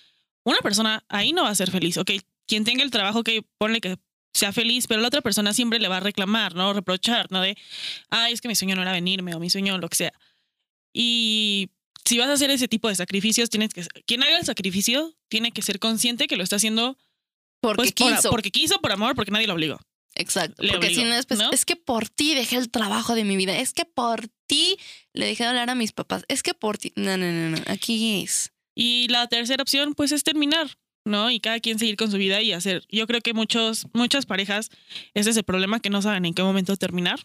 [0.44, 1.96] una persona ahí no va a ser feliz.
[1.98, 2.12] Ok,
[2.46, 3.96] quien tenga el trabajo, que ponle que
[4.34, 6.72] sea feliz, pero la otra persona siempre le va a reclamar, ¿no?
[6.72, 7.40] Reprochar, ¿no?
[7.40, 7.56] De,
[8.10, 10.12] ay, es que mi sueño no era venirme o mi sueño lo que sea.
[10.92, 11.70] Y
[12.04, 15.52] si vas a hacer ese tipo de sacrificios, tienes que, quien haga el sacrificio tiene
[15.52, 16.96] que ser consciente que lo está haciendo
[17.60, 18.30] Porque pues, por- quiso.
[18.30, 19.78] porque quiso, por amor, porque nadie lo obligó.
[20.14, 20.62] Exacto.
[20.62, 21.50] le Porque si no después, ¿no?
[21.52, 23.56] es que por ti dejé el trabajo de mi vida.
[23.58, 24.76] Es que por ti
[25.12, 26.24] le dejé de hablar a mis papás.
[26.28, 26.92] Es que por ti.
[26.96, 27.58] No, no, no, no.
[27.68, 28.50] Aquí es.
[28.74, 31.30] Y la tercera opción, pues, es terminar, ¿no?
[31.30, 32.84] Y cada quien seguir con su vida y hacer.
[32.90, 34.70] Yo creo que muchos, muchas parejas,
[35.14, 37.20] ese es el problema, que no saben en qué momento terminar.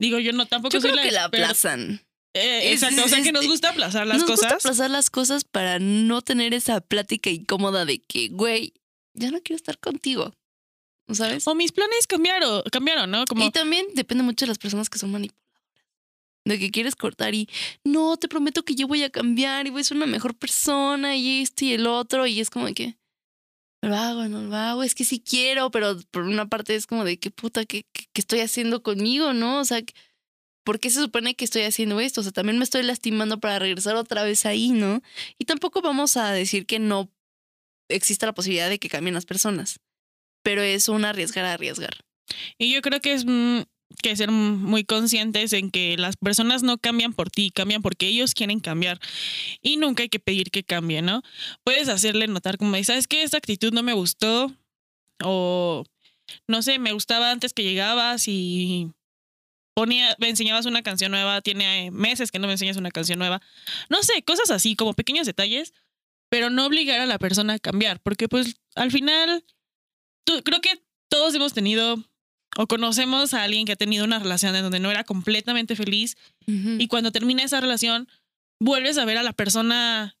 [0.00, 2.04] Digo, yo no tampoco Yo soy creo que la aplazan.
[2.34, 4.64] Eh, Es- exacto, o sea es- que nos gusta aplazar las Nos gusta cosas.
[4.64, 8.74] aplazar las cosas para no tener esa plática incómoda de que, güey,
[9.14, 10.34] ya no quiero estar contigo.
[11.10, 11.48] ¿Sabes?
[11.48, 13.24] O mis planes cambiaron, cambiaron, ¿no?
[13.24, 15.47] Como, Y también depende mucho de las personas que son manipuladoras.
[16.48, 17.48] De que quieres cortar y
[17.84, 21.14] no, te prometo que yo voy a cambiar y voy a ser una mejor persona
[21.14, 22.26] y esto y el otro.
[22.26, 22.96] Y es como de que
[23.82, 24.82] lo hago, no lo hago.
[24.82, 27.84] Es que sí quiero, pero por una parte es como de qué puta, ¿qué,
[28.14, 29.60] estoy haciendo conmigo, no?
[29.60, 29.82] O sea,
[30.64, 32.20] ¿por qué se supone que estoy haciendo esto?
[32.20, 35.02] O sea, también me estoy lastimando para regresar otra vez ahí, ¿no?
[35.38, 37.10] Y tampoco vamos a decir que no
[37.88, 39.80] exista la posibilidad de que cambien las personas.
[40.42, 42.04] Pero es un arriesgar a arriesgar.
[42.58, 43.62] y yo creo que es mm,
[44.02, 48.34] que ser muy conscientes en que las personas no cambian por ti, cambian porque ellos
[48.34, 49.00] quieren cambiar.
[49.62, 51.22] Y nunca hay que pedir que cambie, ¿no?
[51.64, 53.22] Puedes hacerle notar como, ¿sabes qué?
[53.22, 54.52] Esta actitud no me gustó.
[55.24, 55.84] O,
[56.46, 58.92] no sé, me gustaba antes que llegabas y
[59.74, 63.40] ponía, me enseñabas una canción nueva, tiene meses que no me enseñas una canción nueva.
[63.88, 65.72] No sé, cosas así, como pequeños detalles,
[66.28, 69.44] pero no obligar a la persona a cambiar, porque pues al final,
[70.24, 72.04] creo que todos hemos tenido
[72.56, 76.16] o conocemos a alguien que ha tenido una relación en donde no era completamente feliz
[76.46, 78.08] y cuando termina esa relación
[78.60, 80.16] vuelves a ver a la persona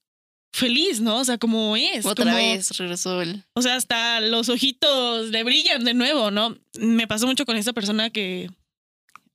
[0.52, 1.18] feliz, ¿no?
[1.18, 2.04] O sea, como es.
[2.06, 3.44] Otra como- vez regresó el.
[3.54, 6.56] o sea, hasta los ojitos le brillan de nuevo, ¿no?
[6.78, 8.50] Me pasó mucho con esta persona que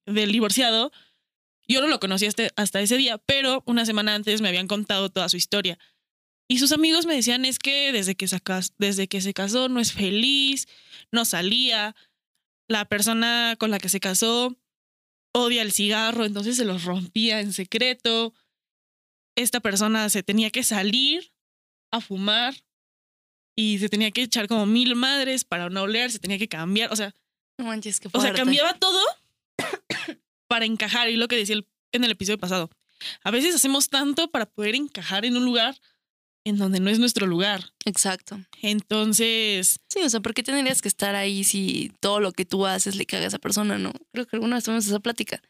[0.06, 0.92] del divorciado.
[1.68, 5.10] Yo no lo conocí hasta, hasta ese día, pero una semana antes me habían contado
[5.10, 5.80] toda su historia.
[6.50, 9.70] Y sus amigos me decían, es que desde que, se cas- desde que se casó
[9.70, 10.68] no es feliz,
[11.12, 11.96] no salía.
[12.68, 14.56] La persona con la que se casó
[15.34, 18.34] odia el cigarro, entonces se los rompía en secreto.
[19.36, 21.34] Esta persona se tenía que salir
[21.92, 22.54] a fumar
[23.56, 26.92] y se tenía que echar como mil madres para no oler, se tenía que cambiar,
[26.92, 27.16] o sea,
[27.60, 29.00] No manches, qué o sea, cambiaba todo
[30.48, 32.70] para encajar y lo que decía el- en el episodio pasado.
[33.24, 35.80] A veces hacemos tanto para poder encajar en un lugar
[36.46, 37.74] en donde no es nuestro lugar.
[37.86, 38.40] Exacto.
[38.62, 42.66] Entonces, Sí, o sea, ¿por qué tendrías que estar ahí si todo lo que tú
[42.66, 43.94] haces le caga a esa persona, no?
[44.12, 45.42] Creo que alguna vez tuvimos esa plática.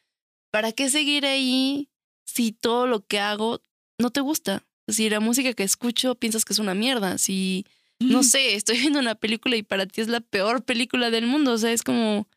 [0.52, 1.90] ¿Para qué seguir ahí
[2.26, 3.64] si todo lo que hago
[4.00, 4.66] no te gusta?
[4.88, 7.66] Si la música que escucho piensas que es una mierda, si,
[8.00, 11.54] no sé, estoy viendo una película y para ti es la peor película del mundo,
[11.54, 12.28] o sea, es como,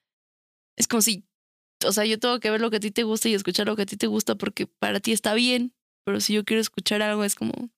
[0.76, 1.24] es como si,
[1.84, 3.74] o sea, yo tengo que ver lo que a ti te gusta y escuchar lo
[3.76, 7.02] que a ti te gusta porque para ti está bien, pero si yo quiero escuchar
[7.02, 7.70] algo es como, "Ay,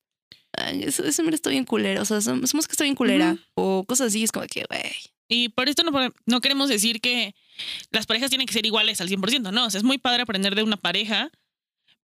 [0.83, 3.41] eso, eso mira, está bien culera, o sea, som- somos que está bien culera, Ujú.
[3.55, 4.83] o cosas así, es como que, güey.
[5.29, 5.93] Y por esto no,
[6.27, 7.35] no queremos decir que
[7.91, 10.55] las parejas tienen que ser iguales al 100%, no, o sea, es muy padre aprender
[10.55, 11.31] de una pareja,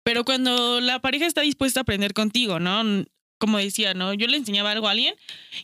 [0.03, 3.05] pero cuando la pareja está dispuesta a aprender contigo, ¿no?
[3.39, 4.13] Como decía, ¿no?
[4.15, 5.15] Yo le enseñaba algo a alguien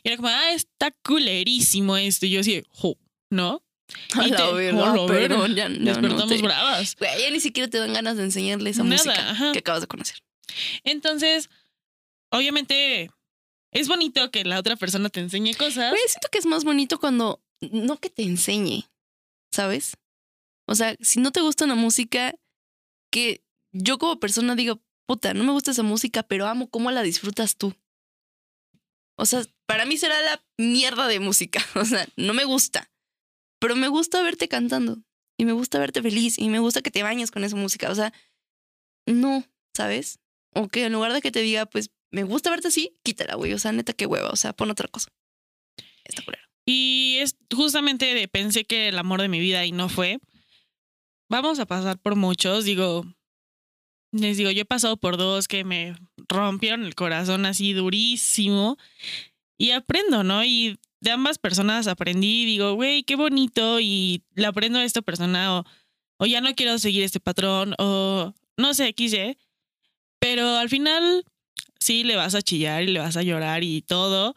[0.03, 2.25] y era como, ah, está culerísimo esto.
[2.25, 2.97] Y yo así, jo,
[3.29, 3.63] ¿no?
[4.15, 5.05] A Y la te- la verga.
[5.07, 6.95] perdón, ya, no Despertamos te- bravas.
[6.99, 9.51] Ya ni siquiera te dan ganas de enseñarle esa Nada, música ajá.
[9.51, 10.17] que acabas de conocer.
[10.83, 11.49] Entonces,
[12.31, 13.11] obviamente,
[13.71, 15.91] es bonito que la otra persona te enseñe cosas.
[15.91, 18.89] Güey, siento que es más bonito cuando no que te enseñe,
[19.51, 19.97] ¿sabes?
[20.67, 22.33] O sea, si no te gusta una música,
[23.11, 27.03] que yo como persona digo, puta, no me gusta esa música, pero amo cómo la
[27.03, 27.75] disfrutas tú.
[29.17, 31.63] O sea, para mí será la mierda de música.
[31.75, 32.91] O sea, no me gusta.
[33.59, 35.03] Pero me gusta verte cantando.
[35.37, 36.39] Y me gusta verte feliz.
[36.39, 37.91] Y me gusta que te bañes con esa música.
[37.91, 38.13] O sea,
[39.05, 40.19] no, ¿sabes?
[40.53, 43.53] O que en lugar de que te diga, pues, me gusta verte así, quítala, güey.
[43.53, 44.29] O sea, neta, qué hueva.
[44.29, 45.09] O sea, pon otra cosa.
[46.03, 46.43] Está culero.
[46.65, 50.19] Y es justamente de pensé que el amor de mi vida y no fue.
[51.29, 53.05] Vamos a pasar por muchos, digo,
[54.11, 55.95] les digo, yo he pasado por dos que me
[56.27, 58.77] rompieron el corazón así durísimo
[59.57, 60.43] y aprendo, ¿no?
[60.43, 65.59] Y de ambas personas aprendí, digo, güey, qué bonito y le aprendo a esta persona
[65.59, 65.65] o,
[66.17, 69.37] o ya no quiero seguir este patrón o no sé, XY.
[70.19, 71.25] Pero al final
[71.81, 74.35] sí le vas a chillar y le vas a llorar y todo,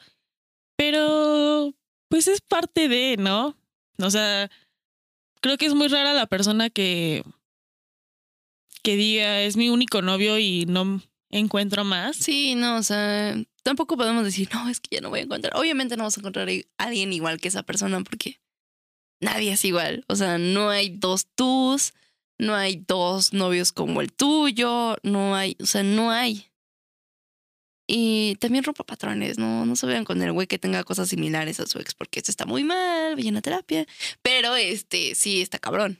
[0.76, 1.72] pero
[2.08, 3.56] pues es parte de, ¿no?
[3.98, 4.50] O sea,
[5.40, 7.22] creo que es muy rara la persona que
[8.82, 12.16] que diga es mi único novio y no encuentro más.
[12.16, 15.56] Sí, no, o sea, tampoco podemos decir, no, es que ya no voy a encontrar.
[15.56, 18.40] Obviamente no vas a encontrar a alguien igual que esa persona porque
[19.20, 20.04] nadie es igual.
[20.08, 21.94] O sea, no hay dos tus,
[22.38, 26.50] no hay dos novios como el tuyo, no hay, o sea, no hay.
[27.86, 29.66] Y también rompa patrones, ¿no?
[29.66, 32.30] No se vean con el güey que tenga cosas similares a su ex, porque eso
[32.30, 33.86] está muy mal, vayan a terapia.
[34.22, 35.98] Pero este, sí, está cabrón.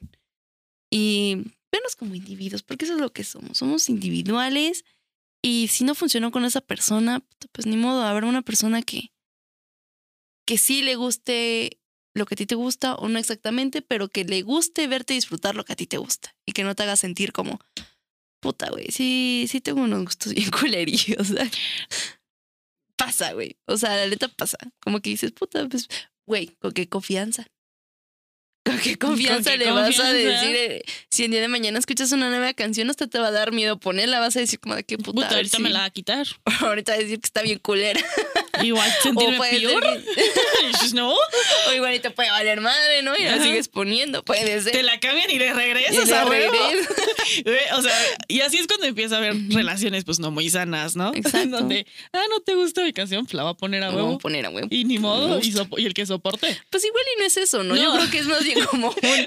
[0.90, 1.37] Y
[1.70, 3.59] venos como individuos, porque eso es lo que somos.
[3.59, 4.85] Somos individuales.
[5.42, 9.12] Y si no funcionó con esa persona, pues ni modo, habrá una persona que,
[10.47, 11.81] que sí le guste
[12.14, 15.55] lo que a ti te gusta o no exactamente, pero que le guste verte disfrutar
[15.55, 17.61] lo que a ti te gusta y que no te haga sentir como,
[18.44, 21.33] puta, güey, sí, sí tengo unos gustos bien culerillos.
[22.94, 23.57] pasa, güey.
[23.66, 24.59] O sea, la neta pasa.
[24.83, 25.88] Como que dices, puta, pues,
[26.26, 27.46] güey, con qué confianza.
[28.74, 30.57] ¿Con qué confianza qué le vas a decir?
[30.57, 33.53] eh, si el día de mañana escuchas una nueva canción, hasta te va a dar
[33.53, 34.20] miedo ponerla.
[34.20, 35.29] Vas a decir, como de qué puta.
[35.29, 36.27] Ahorita me la va a quitar.
[36.61, 38.00] ahorita va a decir que está bien culera.
[38.62, 39.85] Igual O sentirme ser peor.
[40.62, 43.14] Y dices, no, o igual y te puede valer madre, ¿no?
[43.16, 43.44] Y la Ajá.
[43.44, 44.24] sigues poniendo.
[44.24, 44.72] Puede ser.
[44.72, 46.88] te la cambian y le Y regresas le a regresas.
[47.77, 47.92] O sea,
[48.29, 51.12] y así es cuando empieza a haber relaciones pues no muy sanas, ¿no?
[51.14, 51.48] Exacto.
[51.59, 54.14] Donde, ah, no te gusta mi canción, pues la va a poner a huevo.
[54.14, 54.68] a poner a huevo.
[54.70, 56.57] Y ni modo, y, y el que soporte.
[56.70, 57.77] Pues igual y no es eso, ¿no?
[57.77, 57.96] Yo No.
[57.98, 59.26] creo que es más bien como un,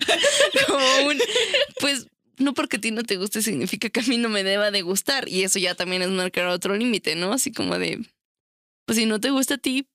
[0.67, 1.21] como un,
[1.79, 4.71] pues no porque a ti no te guste significa que a mí no me deba
[4.71, 5.27] de gustar.
[5.27, 7.33] Y eso ya también es marcar otro límite, ¿no?
[7.33, 8.05] Así como de,
[8.85, 9.87] pues si no te gusta a ti,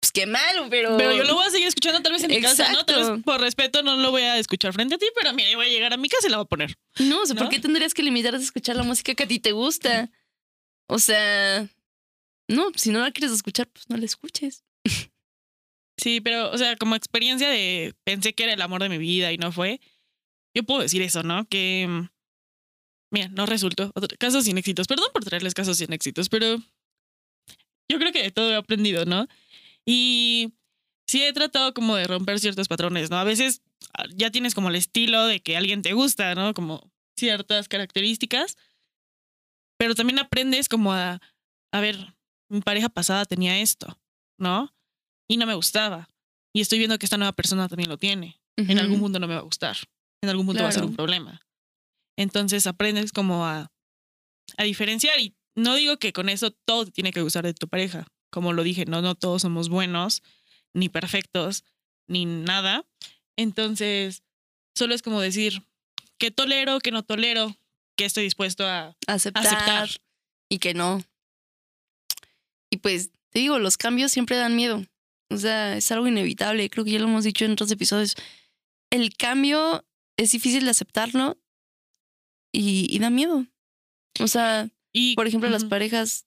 [0.00, 0.96] pues qué malo, pero...
[0.96, 2.84] Pero yo lo voy a seguir escuchando tal vez en mi casa, ¿no?
[2.84, 5.66] Tal vez por respeto no lo voy a escuchar frente a ti, pero mira, voy
[5.66, 6.76] a llegar a mi casa y la voy a poner.
[6.98, 9.38] No, o sea, ¿por qué tendrías que limitarte a escuchar la música que a ti
[9.38, 10.10] te gusta?
[10.86, 11.68] O sea,
[12.48, 14.64] no, si no la quieres escuchar, pues no la escuches.
[16.00, 19.32] Sí, pero, o sea, como experiencia de pensé que era el amor de mi vida
[19.32, 19.80] y no fue,
[20.54, 21.46] yo puedo decir eso, ¿no?
[21.46, 22.08] Que, mm,
[23.12, 23.92] mira, no resultó.
[24.18, 24.86] Casos sin éxitos.
[24.86, 26.56] Perdón por traerles casos sin éxitos, pero
[27.90, 29.28] yo creo que de todo he aprendido, ¿no?
[29.84, 30.54] Y
[31.06, 33.18] sí he tratado como de romper ciertos patrones, ¿no?
[33.18, 36.54] A veces ah, ya tienes como el estilo de que alguien te gusta, ¿no?
[36.54, 38.56] Como ciertas características,
[39.78, 41.20] pero también aprendes como a,
[41.72, 42.14] a ver,
[42.48, 43.98] mi pareja pasada tenía esto,
[44.38, 44.72] ¿no?
[45.30, 46.08] Y no me gustaba.
[46.52, 48.40] Y estoy viendo que esta nueva persona también lo tiene.
[48.56, 49.76] En algún punto no me va a gustar.
[50.22, 51.40] En algún punto va a ser un problema.
[52.16, 53.70] Entonces aprendes como a,
[54.56, 55.20] a diferenciar.
[55.20, 58.08] Y no digo que con eso todo te tiene que gustar de tu pareja.
[58.30, 60.24] Como lo dije, no, no todos somos buenos,
[60.74, 61.64] ni perfectos,
[62.08, 62.84] ni nada.
[63.36, 64.24] Entonces,
[64.74, 65.62] solo es como decir
[66.18, 67.56] qué tolero, qué no tolero,
[67.96, 69.90] qué estoy dispuesto a aceptar, aceptar.
[70.48, 71.04] y que no.
[72.68, 74.84] Y pues, te digo, los cambios siempre dan miedo.
[75.30, 76.68] O sea, es algo inevitable.
[76.70, 78.16] Creo que ya lo hemos dicho en otros episodios.
[78.90, 79.84] El cambio
[80.16, 81.38] es difícil de aceptarlo
[82.52, 83.46] y, y da miedo.
[84.20, 86.24] O sea, Y, por ejemplo, las parejas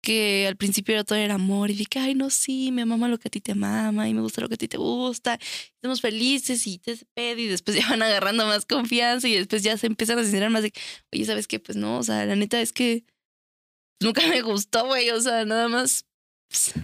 [0.00, 3.18] que al principio era todo era amor y que, ay, no, sí, me mama lo
[3.18, 5.38] que a ti te mama y me gusta lo que a ti te gusta,
[5.76, 9.78] estamos felices y te pedo y después ya van agarrando más confianza y después ya
[9.78, 10.72] se empiezan a sincerar más de,
[11.12, 11.58] oye, ¿sabes qué?
[11.58, 13.04] Pues no, o sea, la neta es que
[14.00, 16.06] nunca me gustó, güey, o sea, nada más
[16.48, 16.74] pues,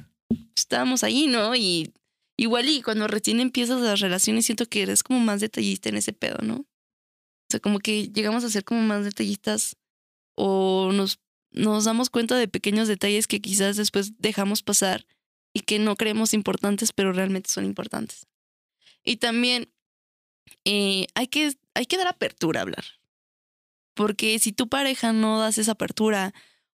[0.60, 1.54] estábamos ahí, ¿no?
[1.54, 1.92] Y
[2.36, 6.12] igual y cuando recién empiezas las relaciones siento que eres como más detallista en ese
[6.12, 6.54] pedo, ¿no?
[6.56, 9.76] O sea, como que llegamos a ser como más detallistas
[10.36, 11.18] o nos,
[11.50, 15.06] nos damos cuenta de pequeños detalles que quizás después dejamos pasar
[15.52, 18.28] y que no creemos importantes, pero realmente son importantes.
[19.04, 19.72] Y también
[20.64, 22.84] eh, hay, que, hay que dar apertura a hablar.
[23.94, 26.32] Porque si tu pareja no das esa apertura,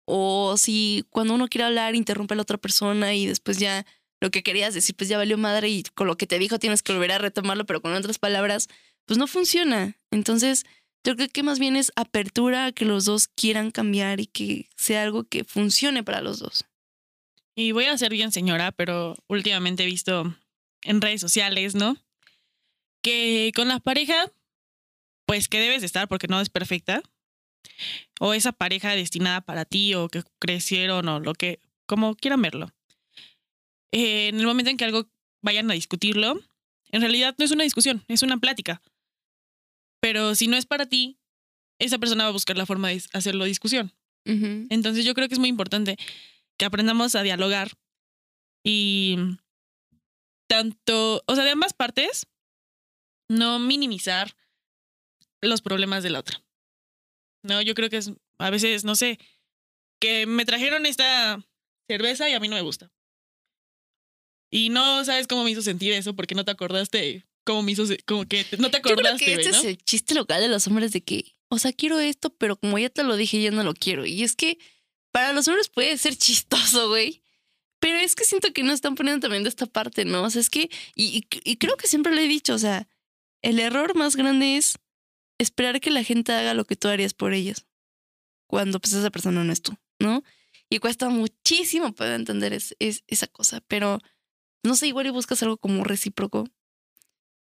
[0.06, 3.86] o si cuando uno quiere hablar interrumpe a la otra persona y después ya
[4.22, 6.82] lo que querías decir, pues ya valió madre y con lo que te dijo tienes
[6.82, 8.70] que volver a retomarlo, pero con otras palabras,
[9.06, 9.98] pues no funciona.
[10.12, 10.66] Entonces,
[11.04, 14.70] yo creo que más bien es apertura a que los dos quieran cambiar y que
[14.78, 16.66] sea algo que funcione para los dos.
[17.56, 20.34] Y voy a ser bien señora, pero últimamente he visto
[20.84, 21.98] en redes sociales, ¿no?
[23.02, 24.32] Que con la pareja,
[25.26, 27.04] pues que debes de estar porque no es perfecta.
[28.20, 32.72] O esa pareja destinada para ti o que crecieron o lo que, como quieran verlo.
[33.92, 35.08] Eh, en el momento en que algo
[35.42, 36.42] vayan a discutirlo,
[36.92, 38.82] en realidad no es una discusión, es una plática.
[40.00, 41.18] Pero si no es para ti,
[41.80, 43.94] esa persona va a buscar la forma de hacerlo discusión.
[44.26, 45.98] Entonces yo creo que es muy importante
[46.58, 47.74] que aprendamos a dialogar
[48.64, 49.18] y
[50.48, 52.28] tanto, o sea, de ambas partes,
[53.28, 54.36] no minimizar
[55.42, 56.43] los problemas de la otra.
[57.44, 59.20] No, yo creo que es a veces, no sé,
[60.00, 61.44] que me trajeron esta
[61.88, 62.92] cerveza y a mí no me gusta.
[64.50, 67.84] Y no sabes cómo me hizo sentir eso porque no te acordaste cómo me hizo,
[68.06, 69.58] como que no te Yo creo acordaste, que este ¿no?
[69.58, 72.78] es el chiste local de los hombres de que, o sea, quiero esto, pero como
[72.78, 74.06] ya te lo dije, ya no lo quiero.
[74.06, 74.58] Y es que
[75.12, 77.22] para los hombres puede ser chistoso, güey.
[77.80, 80.24] Pero es que siento que no están poniendo también de esta parte, ¿no?
[80.24, 82.88] O sea, es que, y, y- y creo que siempre lo he dicho, o sea,
[83.42, 84.78] el error más grande es
[85.38, 87.66] esperar que la gente haga lo que tú harías por ellos.
[88.48, 90.24] Cuando pues esa persona no es tú, ¿no?
[90.70, 94.00] Y cuesta muchísimo poder entender es, es- esa cosa, pero
[94.64, 96.46] no sé, igual y buscas algo como recíproco.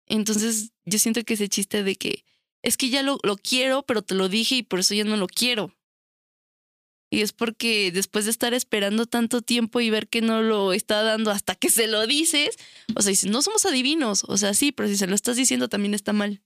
[0.06, 2.24] Entonces yo siento que ese chiste de que
[2.62, 5.16] es que ya lo, lo quiero, pero te lo dije y por eso ya no
[5.16, 5.74] lo quiero.
[7.10, 11.02] Y es porque después de estar esperando tanto tiempo y ver que no lo está
[11.02, 12.56] dando hasta que se lo dices,
[12.96, 15.68] o sea, dices, no somos adivinos, o sea, sí, pero si se lo estás diciendo
[15.68, 16.42] también está mal.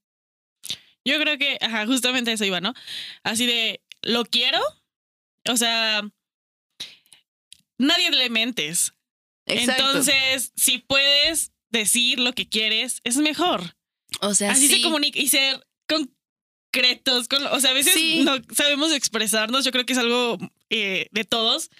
[1.05, 2.75] Yo creo que, ajá, justamente eso iba, ¿no?
[3.23, 4.61] Así de, lo quiero,
[5.49, 6.03] o sea,
[7.79, 8.93] nadie le mentes.
[9.47, 9.83] Exacto.
[9.87, 13.77] Entonces, si puedes decir lo que quieres, es mejor.
[14.21, 14.77] o sea, Así sí.
[14.77, 17.29] se comunica y ser concretos.
[17.29, 18.23] Con, o sea, a veces Sí.
[18.25, 19.65] no sabemos expresarnos.
[19.65, 20.37] Yo creo que es algo
[20.71, 21.71] eh, de todos.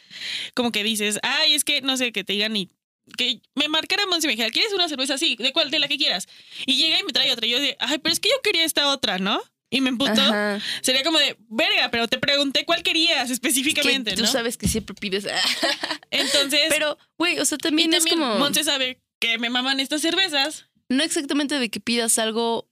[0.55, 2.71] Como que dices, ay, es que no sé, que te digan y
[3.17, 5.37] que me marcara Monsi y me dijera, ¿quieres una cerveza así?
[5.37, 5.71] ¿De cuál?
[5.71, 6.27] De la que quieras.
[6.67, 7.47] Y llega y me trae otra.
[7.47, 9.43] Y yo de, ay, pero es que yo quería esta otra, ¿no?
[9.71, 10.21] Y me emputó.
[10.21, 10.61] Ajá.
[10.81, 14.29] Sería como de, verga, pero te pregunté cuál querías Que específicamente, tú ¿no?
[14.29, 15.27] sabes que siempre pides.
[16.11, 18.39] Entonces, Pero, güey, o sea, y también, es también como.
[18.39, 20.67] Monse sabe que me maman estas cervezas.
[20.89, 22.71] No exactamente de que pidas algo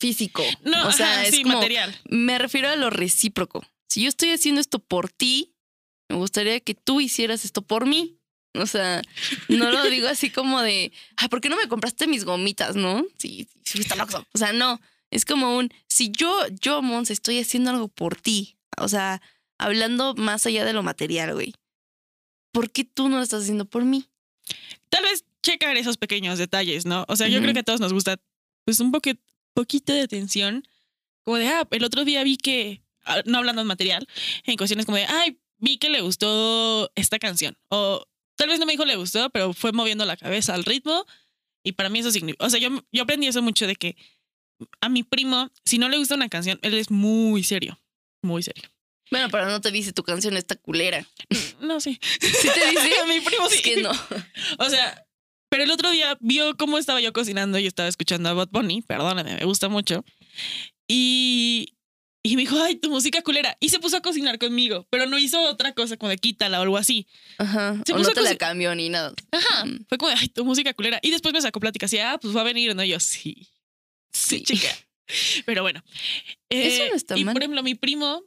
[0.00, 0.42] físico.
[0.62, 1.94] No, o sea, ajá, es sí, como, material.
[2.08, 3.62] Me refiero a lo recíproco.
[3.88, 5.54] Si yo estoy haciendo esto por ti,
[6.08, 8.18] me gustaría que tú hicieras esto por mí.
[8.62, 9.02] O sea,
[9.48, 13.04] no lo digo así como de, ah, ¿por qué no me compraste mis gomitas, no?
[13.18, 14.24] Sí, sí, fuiste loco.
[14.32, 14.80] O sea, no.
[15.10, 18.56] Es como un, si yo, yo, Mons, estoy haciendo algo por ti.
[18.78, 19.20] O sea,
[19.58, 21.54] hablando más allá de lo material, güey.
[22.52, 24.06] ¿Por qué tú no lo estás haciendo por mí?
[24.90, 27.04] tal vez checar esos pequeños detalles, ¿no?
[27.08, 28.20] O sea, yo creo que a todos nos gusta,
[28.64, 29.18] pues, un poque-
[29.52, 30.66] poquito de atención.
[31.24, 34.06] Como de, ah, el otro día vi que, ah, no hablando de material,
[34.44, 37.56] en cuestiones como de, ay, vi que le gustó esta canción.
[37.70, 41.04] O tal vez no me dijo le gustó, pero fue moviendo la cabeza al ritmo.
[41.62, 43.96] Y para mí eso significa, o sea, yo, yo aprendí eso mucho de que
[44.80, 47.80] a mi primo, si no le gusta una canción, él es muy serio,
[48.22, 48.64] muy serio.
[49.10, 51.06] Bueno, pero no te dice tu canción está culera.
[51.60, 51.98] No, sí.
[52.20, 52.98] Sí te dice.
[53.02, 53.56] a mi primo sí.
[53.56, 53.90] Es que no.
[54.58, 55.06] O sea,
[55.48, 58.82] pero el otro día vio cómo estaba yo cocinando y estaba escuchando a Bad Bunny,
[58.82, 60.04] perdóname, me gusta mucho.
[60.88, 61.73] Y,
[62.26, 63.54] y me dijo, ay, tu música culera.
[63.60, 66.62] Y se puso a cocinar conmigo, pero no hizo otra cosa como de quítala o
[66.62, 67.06] algo así.
[67.36, 67.74] Ajá.
[67.86, 69.12] Se o puso no a te la cambió ni nada.
[69.30, 69.66] Ajá.
[69.66, 69.84] Mm.
[69.88, 70.98] Fue como de, ay, tu música culera.
[71.02, 72.82] Y después me sacó plática así, ah, pues va a venir, ¿no?
[72.82, 73.46] Y yo, sí,
[74.10, 74.68] sí, chica.
[75.44, 75.84] Pero bueno.
[76.48, 77.34] Eso Eh, no está y mal.
[77.34, 78.22] por ejemplo, mi primo,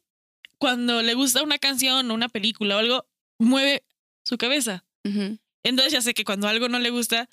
[0.60, 3.08] cuando le gusta una canción o una película o algo,
[3.40, 3.84] mueve
[4.24, 4.86] su cabeza.
[5.64, 7.28] Entonces ya sé que cuando algo no le gusta,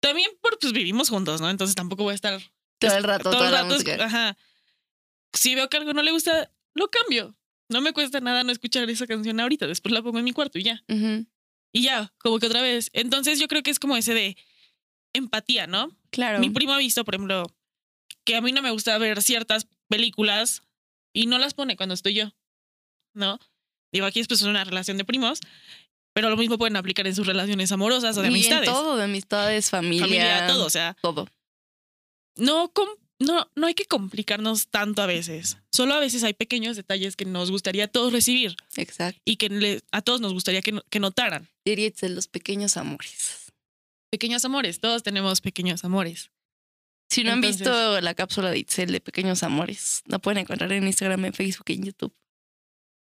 [0.00, 1.50] también por, pues vivimos juntos, ¿no?
[1.50, 2.40] Entonces tampoco voy a estar
[2.78, 3.76] Todo el rato, todo el rato.
[4.02, 4.36] Ajá.
[5.32, 7.36] Si veo que algo no le gusta, lo cambio.
[7.68, 10.58] No me cuesta nada no escuchar esa canción ahorita, después la pongo en mi cuarto
[10.58, 10.84] y ya.
[11.72, 12.90] Y ya, como que otra vez.
[12.92, 14.36] Entonces yo creo que es como ese de
[15.12, 15.90] empatía, ¿no?
[16.10, 16.38] Claro.
[16.38, 17.44] Mi primo ha visto, por ejemplo,
[18.24, 20.62] que a mí no me gusta ver ciertas películas
[21.12, 22.32] y no las pone cuando estoy yo,
[23.14, 23.38] ¿no?
[23.92, 25.40] Digo, aquí es pues una relación de primos,
[26.12, 28.68] pero lo mismo pueden aplicar en sus relaciones amorosas o de Y en amistades.
[28.68, 30.04] todo, de amistades, familia.
[30.06, 31.26] Familia, todo, o sea, Todo.
[32.36, 35.56] no, com- no, no hay que complicarnos tanto a veces.
[35.72, 39.20] Solo a veces hay pequeños detalles que nos gustaría a todos recibir Exacto.
[39.24, 41.48] y que le- a todos nos gustaría que, que notaran.
[41.64, 43.52] Diría los pequeños amores.
[44.10, 46.30] Pequeños amores, todos tenemos pequeños amores.
[47.08, 50.72] Si no Entonces- han visto la cápsula de Itzel de Pequeños Amores, la pueden encontrar
[50.72, 52.14] en Instagram, en Facebook, en YouTube,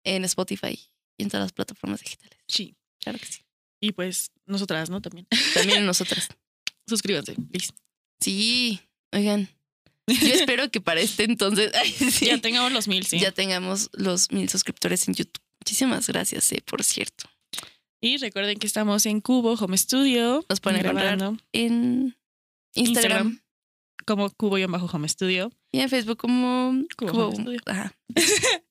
[0.04, 0.78] en Spotify
[1.18, 2.38] y en todas las plataformas digitales.
[2.46, 2.76] Sí.
[3.00, 3.42] Claro que sí.
[3.80, 5.00] Y pues nosotras, ¿no?
[5.00, 5.26] También.
[5.54, 6.28] También nosotras.
[6.86, 7.72] Suscríbanse, please.
[8.20, 8.80] Sí,
[9.12, 9.48] oigan.
[10.06, 13.18] Yo espero que para este entonces ay, sí, Ya tengamos los mil, sí.
[13.18, 15.42] ya tengamos los mil suscriptores en YouTube.
[15.60, 17.28] Muchísimas gracias, eh, por cierto.
[18.00, 20.44] Y recuerden que estamos en Cubo Home Studio.
[20.48, 22.16] Nos pueden encontrar grabando En
[22.74, 23.42] Instagram, Instagram.
[24.04, 25.50] como Cubo-Home Studio.
[25.72, 27.60] y en Facebook como Cubo Cubo- Home Studio.
[27.66, 27.96] ajá.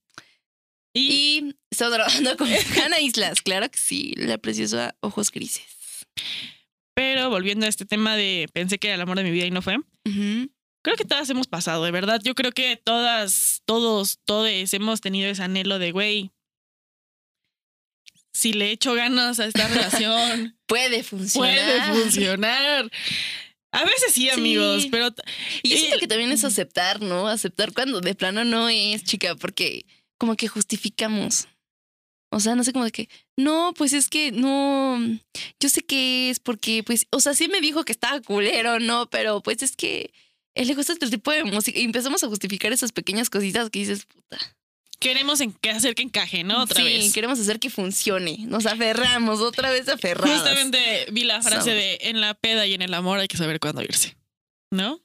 [0.93, 5.65] Y, Y estamos grabando con Hanna Islas, claro que sí, la preciosa Ojos Grises.
[6.93, 9.51] pero volviendo a este tema de pensé que era el amor de mi vida y
[9.51, 9.75] no fue.
[9.77, 10.49] Ujú.
[10.86, 12.21] Creo que todas hemos pasado, de verdad.
[12.23, 16.29] Yo creo que todas, todos, todes hemos tenido ese anhelo de, güey,
[18.31, 21.55] si le echo ganas a esta relación, Puede funcionar.
[21.55, 22.91] puede funcionar.
[23.71, 24.89] A veces sí, amigos, Sí.
[24.91, 25.09] pero
[25.63, 27.27] Y yo siento que también es aceptar, ¿no?
[27.27, 29.88] Aceptar cuando de plano no es, chica, porque
[30.19, 31.47] como que justificamos.
[32.31, 34.99] O sea, no sé cómo de que, no, pues es que no,
[35.59, 39.09] yo sé que es porque, pues, o sea, sí me dijo que estaba culero, ¿no?
[39.09, 40.13] Pero pues es que
[40.56, 43.80] él le gusta este tipo de música y empezamos a justificar esas pequeñas cositas que
[43.80, 44.38] dices, puta.
[44.99, 46.64] queremos en- que hacer que encaje, ¿no?
[46.64, 47.14] Otra sí, vez.
[47.14, 48.38] queremos hacer que funcione.
[48.47, 50.39] Nos aferramos, otra vez aferrados.
[50.39, 51.76] Justamente vi la frase Somos.
[51.76, 54.18] de en la peda y en el amor hay que saber cuándo irse,
[54.72, 55.01] ¿no?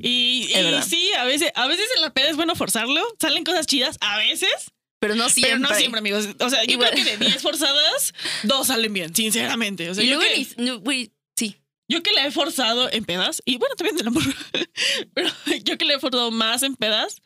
[0.00, 3.66] Y, y sí, a veces, a veces en la peda es bueno forzarlo, salen cosas
[3.66, 4.50] chidas, a veces,
[4.98, 5.58] Pero no siempre.
[5.58, 6.28] pero no siempre, amigos.
[6.40, 6.90] O sea, yo Igual.
[6.92, 9.90] creo que de 10 forzadas, dos salen bien, sinceramente.
[9.90, 11.12] O sea, y luego, que, ni- no, sí.
[11.88, 14.22] Yo que la he forzado en pedas, y bueno, también del amor,
[15.14, 15.28] pero
[15.64, 17.20] yo que la he forzado más en pedas,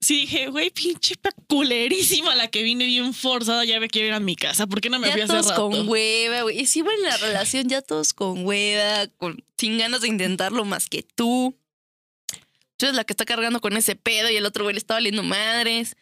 [0.00, 1.14] sí dije, güey, pinche
[1.46, 4.66] culerísima la que vine bien forzada, ya me quiero ir a mi casa.
[4.66, 5.70] ¿Por qué no me fui Ya hace todos rato?
[5.70, 6.60] con hueva, güey.
[6.60, 10.64] Y si iba en la relación ya todos con hueva, con, sin ganas de intentarlo
[10.64, 11.54] más que tú.
[12.76, 14.94] Tú eres la que está cargando con ese pedo y el otro güey le está
[14.94, 15.96] valiendo madres.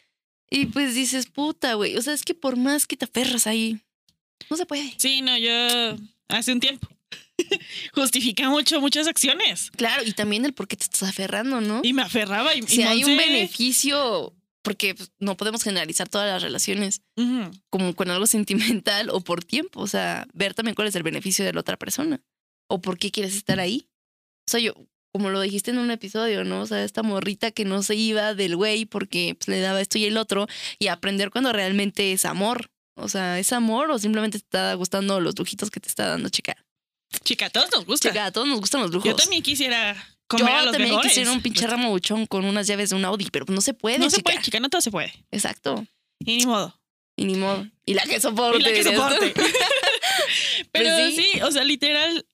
[0.49, 1.97] Y pues dices, puta, güey.
[1.97, 3.79] O sea, es que por más que te aferras ahí,
[4.49, 4.93] no se puede.
[4.97, 5.97] Sí, no, yo
[6.29, 6.87] hace un tiempo
[7.93, 11.81] justifica mucho muchas acciones Claro, y también el por qué te estás aferrando, ¿no?
[11.83, 16.27] y me aferraba y, y si hay un beneficio, porque pues, no podemos generalizar todas
[16.27, 17.01] las relaciones
[17.69, 19.81] como con algo sentimental o por tiempo.
[19.81, 22.21] O sea, ver también cuál es el beneficio de la otra persona
[22.67, 23.89] o por qué quieres estar ahí.
[24.47, 24.73] O sea, yo,
[25.11, 26.61] como lo dijiste en un episodio, ¿no?
[26.61, 29.97] O sea, esta morrita que no se iba del güey porque pues, le daba esto
[29.97, 30.47] y el otro
[30.77, 32.71] y aprender cuando realmente es amor.
[32.95, 36.29] O sea, ¿es amor o simplemente te está gustando los lujitos que te está dando,
[36.29, 36.57] chica?
[37.23, 38.09] Chica, a todos nos gusta.
[38.09, 39.09] Chica, a todos nos gustan los lujos.
[39.09, 41.11] Yo también quisiera Yo comer a los también mejores.
[41.11, 43.99] quisiera un pinche ramo buchón con unas llaves de un Audi, pero no se puede,
[43.99, 44.31] No se chica.
[44.31, 45.13] puede, chica, no todo se puede.
[45.31, 45.85] Exacto.
[46.19, 46.79] Y ni modo.
[47.15, 47.67] Y ni modo.
[47.85, 48.59] Y la que soporte.
[48.59, 49.33] Y la que soporte.
[50.71, 51.29] Pero Pues sí.
[51.33, 51.41] sí.
[51.41, 52.25] o sea, literal,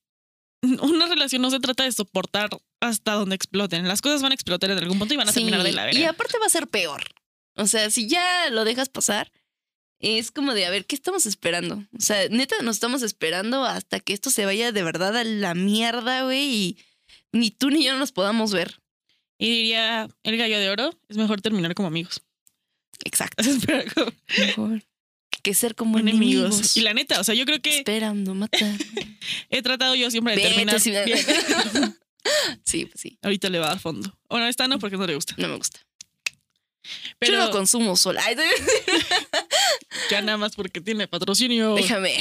[0.82, 2.50] una relación no se trata de soportar
[2.82, 3.88] hasta donde exploten.
[3.88, 5.96] Las cosas van a explotar en algún punto y van a terminar de la Y
[5.98, 6.10] verga.
[6.12, 7.04] aparte va a ser peor.
[7.56, 9.32] O sea, si ya lo dejas pasar,
[10.00, 11.84] es como de, a ver, ¿qué estamos esperando?
[11.98, 15.56] O sea, neta, nos estamos esperando hasta que esto se vaya de verdad a la
[15.56, 16.78] mierda, güey, y
[17.32, 18.82] ni tú ni yo no nos podamos ver.
[19.38, 22.22] Y diría, el gallo de oro, es mejor terminar como amigos.
[23.04, 23.44] Exacto.
[24.38, 24.82] Mejor
[25.46, 26.46] que ser como enemigos.
[26.46, 26.76] enemigos.
[26.76, 28.74] Y la neta, o sea, yo creo que Esperando matar.
[29.52, 31.06] he tratado yo siempre de Vete, terminar sí, bien.
[32.66, 33.20] sí, pues sí.
[33.22, 34.18] Ahorita le va a fondo.
[34.28, 35.36] Bueno, esta no porque no le gusta.
[35.38, 35.80] No me gusta.
[37.20, 38.24] Pero Yo no consumo sola.
[40.10, 41.76] Ya nada más porque tiene patrocinio.
[41.76, 42.16] Déjame.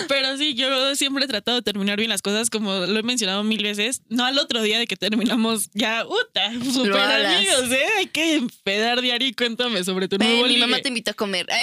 [0.08, 3.44] Pero sí, yo siempre he tratado de terminar bien las cosas, como lo he mencionado
[3.44, 4.02] mil veces.
[4.10, 7.86] No al otro día de que terminamos ya, uta, super amigos, ¿eh?
[7.98, 10.60] Hay que empedar diario y cuéntame sobre tu nuevo Ven, mi ligue.
[10.62, 11.48] mamá te invitó a comer.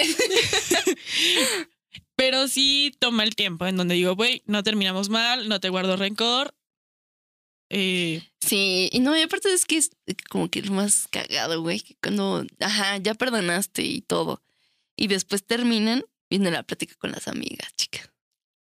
[2.16, 5.96] Pero sí toma el tiempo en donde digo, güey, no terminamos mal, no te guardo
[5.96, 6.54] rencor.
[7.70, 9.90] Eh, Sí, y no, y aparte es que es
[10.28, 14.42] como que lo más cagado, güey, que cuando, ajá, ya perdonaste y todo.
[14.96, 18.12] Y después terminan, viene la plática con las amigas, chica.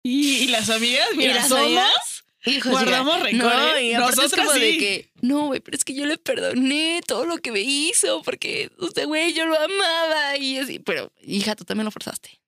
[0.03, 2.25] y, y las amigas, mira, las somos, amigas?
[2.65, 3.85] Guardamos rencor, No, ¿eh?
[3.87, 7.01] y aparte es Nosotras como de que, no, güey, pero es que yo le perdoné
[7.07, 11.57] todo lo que me hizo, porque usted, güey, yo lo amaba y así, pero, hija,
[11.57, 12.42] tú también lo forzaste.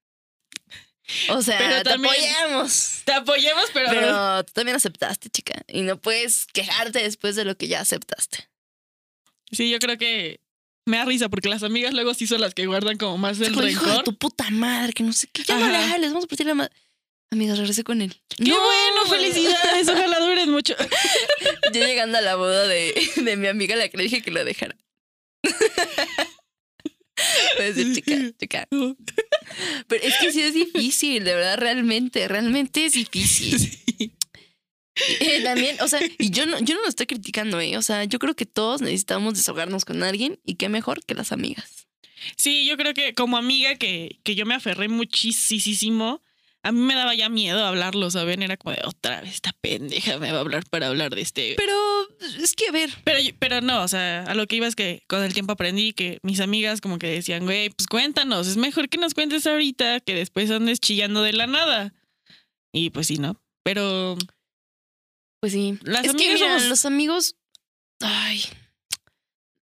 [1.30, 3.02] O sea, Pero te también- apoyamos.
[3.04, 5.54] te apoyamos, pero, Pero tú también aceptaste, chica.
[5.68, 8.48] Y no puedes quejarte después de lo que ya aceptaste.
[9.52, 10.40] sí, yo creo que
[10.86, 13.54] me da risa porque las amigas luego sí son las que guardan como más el
[13.54, 14.04] Como, hijo de rencor.
[14.04, 15.44] tu puta madre, que no sé qué.
[15.44, 15.94] Ya no le Ajá.
[15.94, 16.72] hables, vamos a partir la madre.
[17.30, 18.14] Amiga, regresé con él.
[18.36, 19.06] ¡Qué bueno!
[19.08, 19.88] ¡Felicidades!
[19.88, 20.74] Ojalá duren mucho.
[21.72, 24.44] Yo llegando a la boda de, de mi amiga, la que le dije que lo
[24.44, 24.76] dejara.
[27.56, 28.68] Puede decir, chica, chica.
[29.88, 33.58] Pero es que sí es difícil, de verdad, realmente, realmente es difícil.
[33.58, 34.14] Sí.
[35.20, 37.76] Eh, también, o sea, y yo no, yo no lo estoy criticando, ¿eh?
[37.76, 41.32] O sea, yo creo que todos necesitamos desahogarnos con alguien y qué mejor que las
[41.32, 41.88] amigas.
[42.36, 46.22] Sí, yo creo que como amiga que, que yo me aferré muchísimo,
[46.64, 48.42] a mí me daba ya miedo hablarlo, ¿saben?
[48.42, 51.54] Era como de otra vez esta pendeja me va a hablar para hablar de este.
[51.56, 51.76] Pero
[52.40, 55.02] es que, a ver, Pero, pero no, o sea, a lo que iba es que
[55.06, 58.88] con el tiempo aprendí que mis amigas como que decían, güey, pues cuéntanos, es mejor
[58.88, 61.94] que nos cuentes ahorita que después andes chillando de la nada.
[62.72, 63.40] Y pues sí, ¿no?
[63.62, 64.16] Pero
[65.40, 65.78] pues sí.
[65.82, 67.36] las es que mira, somos- los amigos,
[68.00, 68.42] ay,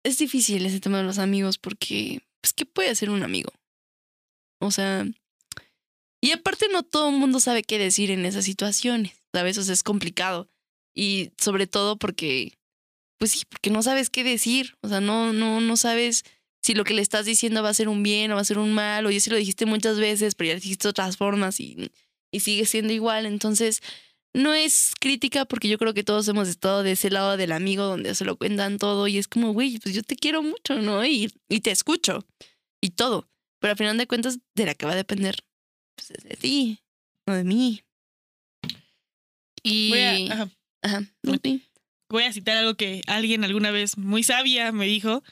[0.03, 3.51] es difícil ese tema de los amigos porque, pues, ¿qué puede hacer un amigo?
[4.61, 5.05] O sea,
[6.25, 9.13] y aparte no todo el mundo sabe qué decir en esas situaciones.
[9.31, 10.49] O sea, es complicado.
[10.95, 12.57] Y sobre todo porque,
[13.19, 14.75] pues sí, porque no sabes qué decir.
[14.81, 16.23] O sea, no, no, no sabes
[16.63, 18.57] si lo que le estás diciendo va a ser un bien o va a ser
[18.57, 21.59] un mal, o ya se lo dijiste muchas veces, pero ya lo dijiste otras formas
[21.59, 21.91] y,
[22.31, 23.27] y sigue siendo igual.
[23.27, 23.83] Entonces,
[24.33, 27.83] no es crítica porque yo creo que todos hemos estado de ese lado del amigo
[27.83, 31.05] donde se lo cuentan todo y es como, güey, pues yo te quiero mucho, ¿no?
[31.05, 32.25] Y, y te escucho
[32.81, 33.29] y todo.
[33.59, 35.35] Pero al final de cuentas, de la que va a depender,
[35.95, 36.79] pues es de ti,
[37.25, 37.83] no de mí.
[39.63, 39.89] Y...
[39.89, 40.49] Voy a, ajá.
[40.81, 41.03] Ajá.
[42.09, 45.23] Voy a citar algo que alguien alguna vez muy sabia me dijo.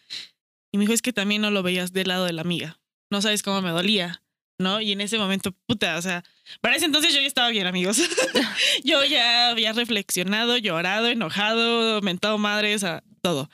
[0.72, 2.80] Y me dijo, es que también no lo veías del lado de la amiga.
[3.12, 4.24] No sabes cómo me dolía,
[4.58, 4.82] ¿no?
[4.82, 6.24] Y en ese momento, puta, o sea,
[6.62, 8.02] para ese entonces yo ya estaba bien, amigos.
[8.84, 13.52] yo ya había reflexionado, llorado, enojado, mentado madres, a todo.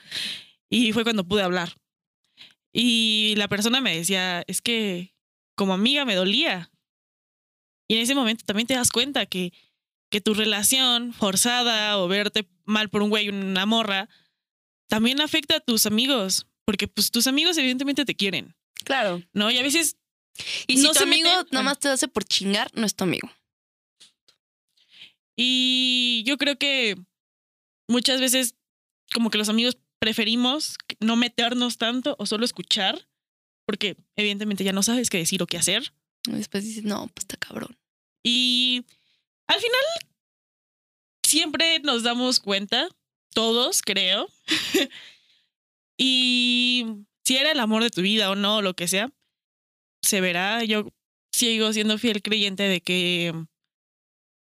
[0.69, 1.75] Y fue cuando pude hablar.
[2.71, 5.13] Y la persona me decía, es que
[5.55, 6.71] como amiga me dolía.
[7.89, 9.51] Y en ese momento también te das cuenta que,
[10.09, 14.07] que tu relación forzada o verte mal por un güey, una morra,
[14.87, 16.45] también afecta a tus amigos.
[16.65, 19.21] Porque pues tus amigos evidentemente te quieren, Claro.
[19.33, 19.49] ¿no?
[19.51, 19.97] Y a veces
[20.67, 23.03] Y si No tu amigo mete- nada más te hace por chingar, no es tu
[23.03, 23.29] amigo.
[25.35, 26.95] Y yo creo que
[27.87, 28.55] muchas veces
[29.13, 33.07] como que los amigos preferimos no meternos tanto o solo escuchar,
[33.65, 35.93] porque evidentemente ya no sabes qué decir o qué hacer.
[36.33, 37.77] Y después dices, no, pues está cabrón.
[38.23, 38.85] Y
[39.47, 39.81] al final
[41.23, 42.89] siempre nos damos cuenta,
[43.33, 44.27] todos creo,
[45.97, 46.85] y
[47.23, 49.11] si era el amor de tu vida o no, lo que sea,
[50.01, 50.63] se verá.
[50.63, 50.91] Yo
[51.31, 53.33] sigo siendo fiel creyente de que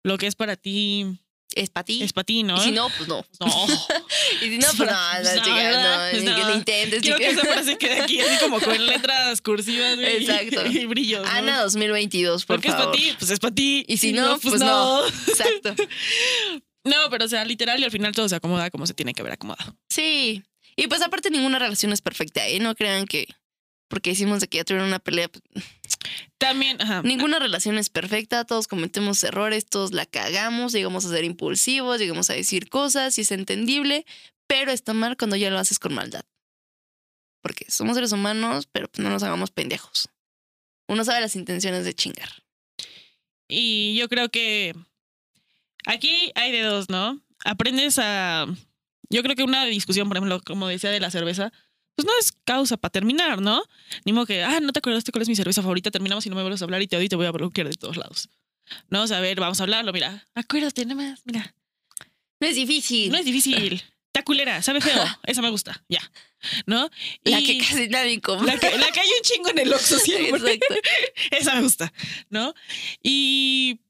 [0.04, 1.21] lo que es para ti
[1.54, 2.02] Es para ti.
[2.02, 2.56] es para ti, ¿no?
[2.56, 3.24] Y si no, pues no.
[3.40, 3.46] No.
[4.42, 6.48] Y si no, pues no, Pues no, no, chica, no, Pues ni que no.
[6.48, 7.02] lo intentes.
[7.02, 10.66] Quiero que esa frase quede aquí así como con letras cursivas y- Exacto.
[10.66, 11.22] y, brillos.
[11.24, 11.28] ¿no?
[11.30, 12.96] Ana 2022, por Porque es para favor.
[12.96, 13.84] ti, pues es para ti.
[13.88, 15.06] Y si no, pues no.
[15.06, 15.74] Exacto.
[16.84, 19.22] No, pero o sea, literal y al final todo se acomoda como se tiene que
[19.22, 19.76] haber acomodado.
[19.88, 20.42] Sí.
[20.74, 22.58] Y pues aparte ninguna relación es perfecta, ¿eh?
[22.58, 23.28] No crean que
[23.88, 25.44] porque decimos de que ya tuvieron una pelea, pues,
[26.38, 27.02] También, ajá.
[27.02, 32.30] ninguna relación es perfecta, todos cometemos errores, todos la cagamos, llegamos a ser impulsivos, llegamos
[32.30, 34.04] a decir cosas y es entendible,
[34.46, 36.24] pero está mal cuando ya lo haces con maldad.
[37.42, 40.08] Porque somos seres humanos, pero pues no nos hagamos pendejos.
[40.88, 42.28] Uno sabe las intenciones de chingar.
[43.48, 44.74] Y yo creo que
[45.86, 47.20] aquí hay de dos, ¿no?
[47.44, 48.46] Aprendes a.
[49.10, 51.52] Yo creo que una discusión, por ejemplo, como decía de la cerveza,
[51.94, 53.62] pues no es causa para terminar, ¿no?
[54.04, 56.36] Ni modo que, ah, no te acordaste cuál es mi cerveza favorita, terminamos y no
[56.36, 58.28] me vuelves a hablar y te odio y te voy a bloquear de todos lados.
[58.88, 60.26] No, o sea, a ver, vamos a hablarlo, mira.
[60.34, 61.54] Acuérdate, nada más, mira.
[62.40, 63.10] No es difícil.
[63.10, 63.82] No es difícil.
[64.06, 65.02] Está culera, sabe feo.
[65.24, 66.00] Esa me gusta, ya.
[66.66, 66.90] ¿No?
[67.24, 68.46] la Y- que casi nadie come.
[68.46, 70.54] la que, la que hay un chingo en el Oxxo siempre.
[70.54, 70.74] Exacto.
[71.30, 71.92] Esa me gusta,
[72.28, 72.52] ¿no?
[73.02, 73.80] Y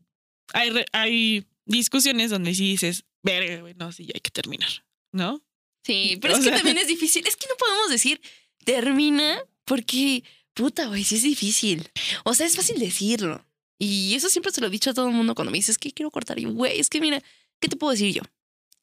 [0.53, 4.69] hay, hay discusiones donde sí dices, verga, güey, no, sí, ya hay que terminar,
[5.13, 5.43] ¿no?
[5.85, 7.27] Sí, pero O es que también es difícil.
[7.27, 8.21] Es que no podemos decir
[8.65, 11.89] termina porque, puta, güey, sí es difícil.
[12.25, 13.45] O sea, es fácil decirlo.
[13.79, 15.93] Y eso siempre se lo he dicho a todo el mundo cuando me dices que
[15.93, 16.39] quiero cortar.
[16.39, 17.23] Y, güey, es que mira,
[17.61, 18.23] ¿qué te puedo decir yo?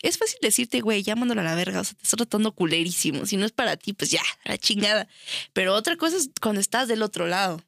[0.02, 1.82] Es fácil decirte, güey, ya mándalo a la verga.
[1.82, 3.26] O sea, te estás tratando culerísimo.
[3.26, 5.08] Si no es para ti, pues ya, a la chingada.
[5.54, 7.62] Pero otra cosa es cuando estás del otro lado.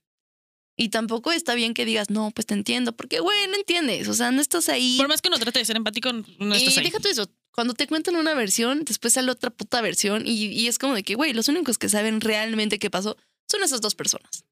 [0.77, 2.93] Y tampoco está bien que digas, no, pues te entiendo.
[2.93, 4.07] Porque, güey, no entiendes.
[4.07, 4.97] O sea, no estás ahí.
[4.97, 6.85] Por más que uno trate de ser empático, no estás y ahí.
[6.85, 7.29] deja tú eso.
[7.53, 11.03] Cuando te cuentan una versión, después sale otra puta versión y, y es como de
[11.03, 13.17] que, güey, los únicos que saben realmente qué pasó
[13.49, 14.45] son esas dos personas.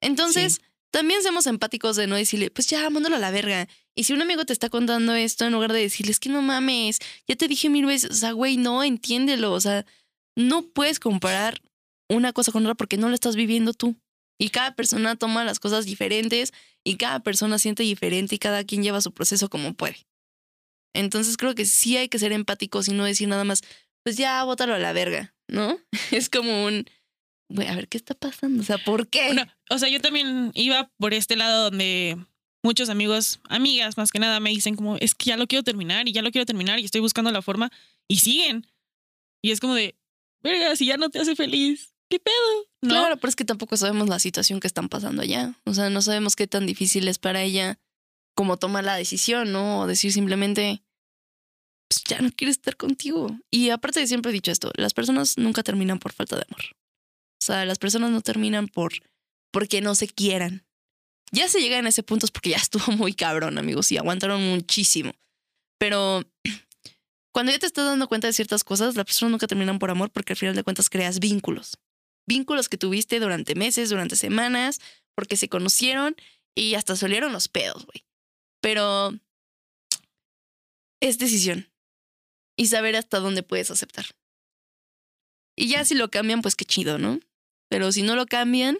[0.00, 0.60] Entonces,
[0.90, 3.68] también seamos empáticos de no decirle, pues ya, mándalo a la verga.
[3.94, 6.42] Y si un amigo te está contando esto, en lugar de decirle, es que no
[6.42, 9.52] mames, ya te dije mil veces, o sea, güey, no, entiéndelo.
[9.52, 9.84] O sea,
[10.36, 11.60] no puedes comparar
[12.08, 13.96] una cosa con otra porque no lo estás viviendo tú.
[14.38, 16.52] Y cada persona toma las cosas diferentes
[16.84, 20.07] y cada persona siente diferente y cada quien lleva su proceso como puede.
[20.94, 23.62] Entonces creo que sí hay que ser empáticos y no decir nada más,
[24.04, 25.78] pues ya, bótalo a la verga, ¿no?
[26.10, 26.86] Es como un,
[27.56, 29.26] a ver qué está pasando, o sea, ¿por qué?
[29.26, 32.18] Bueno, o sea, yo también iba por este lado donde
[32.64, 36.08] muchos amigos, amigas más que nada, me dicen como, es que ya lo quiero terminar
[36.08, 37.70] y ya lo quiero terminar y estoy buscando la forma
[38.08, 38.66] y siguen.
[39.42, 39.94] Y es como de,
[40.42, 42.34] verga, si ya no te hace feliz, ¿qué pedo?
[42.82, 42.90] ¿No?
[42.90, 45.54] Claro, pero es que tampoco sabemos la situación que están pasando allá.
[45.64, 47.78] O sea, no sabemos qué tan difícil es para ella
[48.38, 49.80] como tomar la decisión, ¿no?
[49.80, 50.80] O decir simplemente,
[51.90, 53.36] pues ya no quiero estar contigo.
[53.50, 56.62] Y aparte siempre he dicho esto, las personas nunca terminan por falta de amor.
[57.42, 58.92] O sea, las personas no terminan por
[59.52, 60.64] porque no se quieran.
[61.32, 65.14] Ya se llega en ese punto porque ya estuvo muy cabrón, amigos, y aguantaron muchísimo.
[65.76, 66.22] Pero
[67.34, 70.10] cuando ya te estás dando cuenta de ciertas cosas, las personas nunca terminan por amor
[70.12, 71.78] porque al final de cuentas creas vínculos
[72.28, 74.80] vínculos que tuviste durante meses, durante semanas,
[75.16, 76.14] porque se conocieron
[76.54, 78.04] y hasta solieron los pedos, güey.
[78.60, 79.12] Pero
[81.00, 81.70] es decisión
[82.56, 84.06] y saber hasta dónde puedes aceptar.
[85.56, 87.20] Y ya si lo cambian, pues qué chido, ¿no?
[87.68, 88.78] Pero si no lo cambian,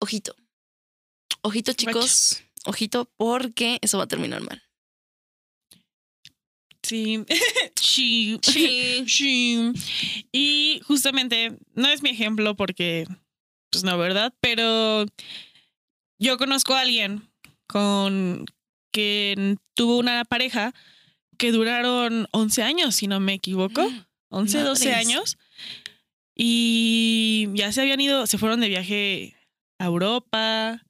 [0.00, 0.34] ojito.
[1.42, 2.42] Ojito, chicos.
[2.66, 4.62] Ojito, porque eso va a terminar mal.
[6.82, 7.24] Sí.
[7.76, 8.38] sí.
[8.42, 9.04] Sí.
[9.06, 9.72] Sí.
[10.32, 13.06] Y justamente, no es mi ejemplo porque,
[13.70, 14.32] pues no, ¿verdad?
[14.40, 15.04] Pero
[16.18, 17.28] yo conozco a alguien
[17.74, 18.46] con
[18.92, 20.72] que tuvo una pareja
[21.38, 23.82] que duraron 11 años, si no me equivoco.
[24.30, 25.06] 11, 12 Madres.
[25.06, 25.38] años.
[26.36, 29.34] Y ya se habían ido, se fueron de viaje
[29.80, 30.84] a Europa,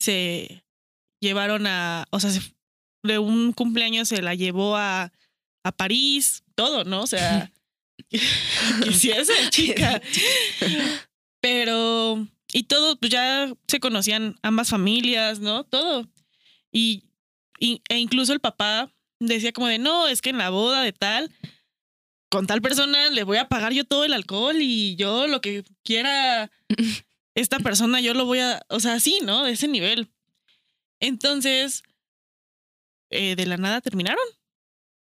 [0.00, 0.64] se
[1.20, 2.54] llevaron a, o sea, se-
[3.04, 5.12] de un cumpleaños se la llevó a,
[5.64, 7.02] a París, todo, ¿no?
[7.02, 7.52] O sea,
[8.10, 10.00] esa chica.
[11.42, 15.64] Pero, y todo, pues ya se conocían ambas familias, ¿no?
[15.64, 16.08] Todo.
[16.72, 17.04] Y,
[17.58, 20.92] y- e incluso el papá decía como de, no, es que en la boda de
[20.92, 21.30] tal,
[22.30, 25.64] con tal persona le voy a pagar yo todo el alcohol y yo lo que
[25.84, 26.50] quiera
[27.34, 29.44] esta persona, yo lo voy a, o sea, sí, ¿no?
[29.44, 30.10] De ese nivel.
[31.00, 31.82] Entonces,
[33.10, 34.24] eh, de la nada terminaron.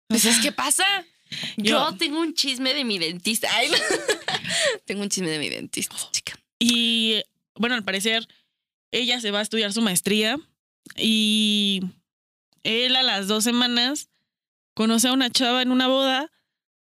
[0.09, 0.85] Pues es que pasa.
[1.57, 3.49] Yo, Yo- tengo un chisme de mi dentista.
[3.55, 3.77] Ay, no.
[4.85, 6.39] tengo un chisme de mi dentista, chica.
[6.59, 7.23] Y
[7.55, 8.29] bueno, al parecer,
[8.91, 10.39] ella se va a estudiar su maestría
[10.97, 11.83] y
[12.63, 14.09] él a las dos semanas
[14.75, 16.31] conoce a una chava en una boda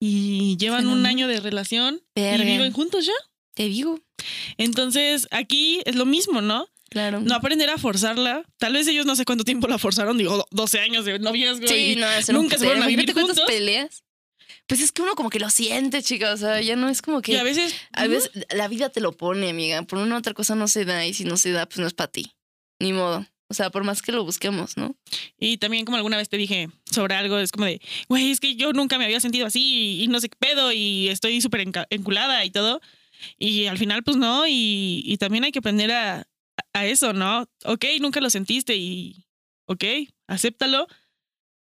[0.01, 2.45] y llevan un año de relación Verga.
[2.45, 3.13] y viven juntos ya.
[3.55, 4.01] Te digo.
[4.57, 6.69] Entonces, aquí es lo mismo, ¿no?
[6.91, 7.21] Claro.
[7.21, 8.45] No aprender a forzarla.
[8.59, 11.67] Tal vez ellos no sé cuánto tiempo la forzaron, digo, do- 12 años de noviazgo.
[11.69, 13.41] Sí, y no, eso nunca se fueron a vivir juntos.
[13.47, 14.03] peleas.
[14.67, 16.33] Pues es que uno como que lo siente, chica.
[16.33, 17.33] O sea, ya no es como que.
[17.33, 19.83] Y a veces, A veces la vida te lo pone, amiga.
[19.83, 21.87] Por una u otra cosa no se da y si no se da, pues no
[21.87, 22.33] es para ti.
[22.79, 23.27] Ni modo.
[23.53, 24.97] O sea, por más que lo busquemos, ¿no?
[25.39, 28.57] Y también como alguna vez te dije sobre algo, es como de, güey, es que
[28.57, 31.61] yo nunca me había sentido así y, y no sé qué pedo y estoy súper
[31.91, 32.81] enculada y todo.
[33.39, 36.27] Y al final, pues no, y, y también hay que aprender a,
[36.73, 37.47] a eso, ¿no?
[37.67, 39.27] Ok, nunca lo sentiste y,
[39.67, 39.85] ok,
[40.29, 40.87] acéptalo.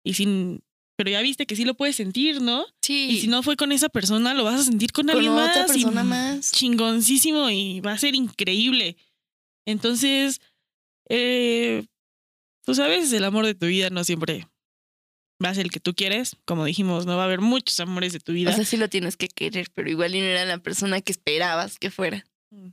[0.04, 0.64] Y sin,
[0.96, 2.66] pero ya viste que sí lo puedes sentir, ¿no?
[2.82, 3.10] Sí.
[3.12, 5.68] Y si no fue con esa persona, lo vas a sentir con, con alguien otra
[5.68, 5.70] más.
[5.70, 6.52] y persona más.
[6.52, 8.98] Chingoncísimo y va a ser increíble.
[9.68, 10.42] Entonces,
[11.10, 11.86] eh,
[12.66, 14.48] tú sabes, el amor de tu vida no siempre
[15.44, 16.38] va a ser el que tú quieres.
[16.46, 18.52] Como dijimos, no va a haber muchos amores de tu vida.
[18.52, 21.80] O sea, sí lo tienes que querer, pero igual no era la persona que esperabas
[21.80, 22.26] que fuera.
[22.52, 22.70] Mm.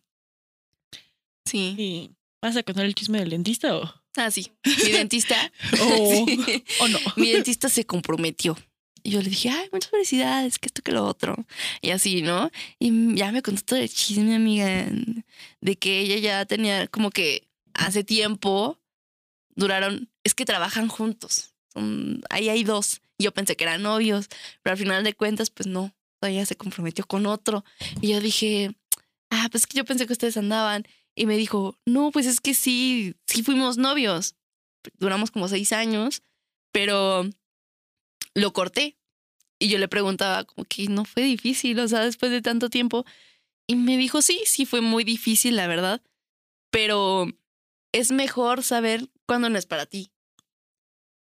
[1.45, 1.75] Sí.
[1.79, 2.11] y
[2.41, 4.53] ¿Vas a contar el chisme del dentista o, Ah, sí.
[4.85, 5.53] Mi dentista.
[5.81, 6.65] o, Sí.
[6.81, 6.99] o no?
[7.17, 8.57] Mi dentista se comprometió.
[9.05, 11.35] Y yo le dije, ay, muchas felicidades, que esto, que lo otro.
[11.81, 12.51] Y así, ¿no?
[12.79, 14.87] Y ya me contó todo el chisme, amiga,
[15.61, 18.79] de que ella ya tenía como que hace tiempo
[19.55, 21.55] duraron, es que trabajan juntos.
[22.31, 23.01] Ahí hay dos.
[23.19, 24.29] Yo pensé que eran novios,
[24.63, 25.95] pero al final de cuentas, pues no.
[26.23, 27.65] Ella se comprometió con otro.
[28.01, 28.75] Y yo dije,
[29.31, 30.87] ah, pues es que yo pensé que ustedes andaban.
[31.15, 34.37] Y me dijo, no, pues es que sí, sí fuimos novios.
[34.99, 36.23] Duramos como seis años,
[36.73, 37.29] pero
[38.35, 38.97] lo corté.
[39.59, 43.05] Y yo le preguntaba, como que no fue difícil, o sea, después de tanto tiempo.
[43.67, 46.03] Y me dijo, sí, sí fue muy difícil, la verdad.
[46.71, 47.29] Pero
[47.93, 50.13] es mejor saber cuándo no es para ti.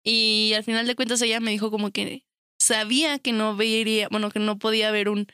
[0.03, 2.25] Y al final de cuentas ella me dijo como que
[2.59, 5.27] sabía que no vería, bueno, que no podía haber un,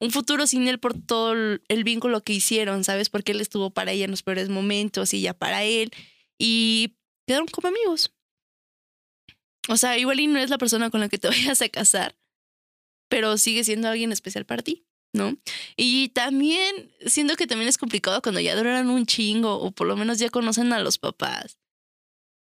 [0.00, 3.10] un futuro sin él por todo el, vínculo que hicieron, ¿sabes?
[3.10, 5.90] Porque él estuvo para ella en los peores momentos y ella para él.
[6.38, 8.12] Y quedaron como amigos.
[9.68, 12.16] O sea, igual y no es la persona con la que te vayas a casar,
[13.08, 15.36] pero sigue siendo alguien especial para ti, ¿no?
[15.76, 19.96] Y también siento que también es complicado cuando ya duraron un chingo o por lo
[19.96, 21.58] menos ya conocen a los papás,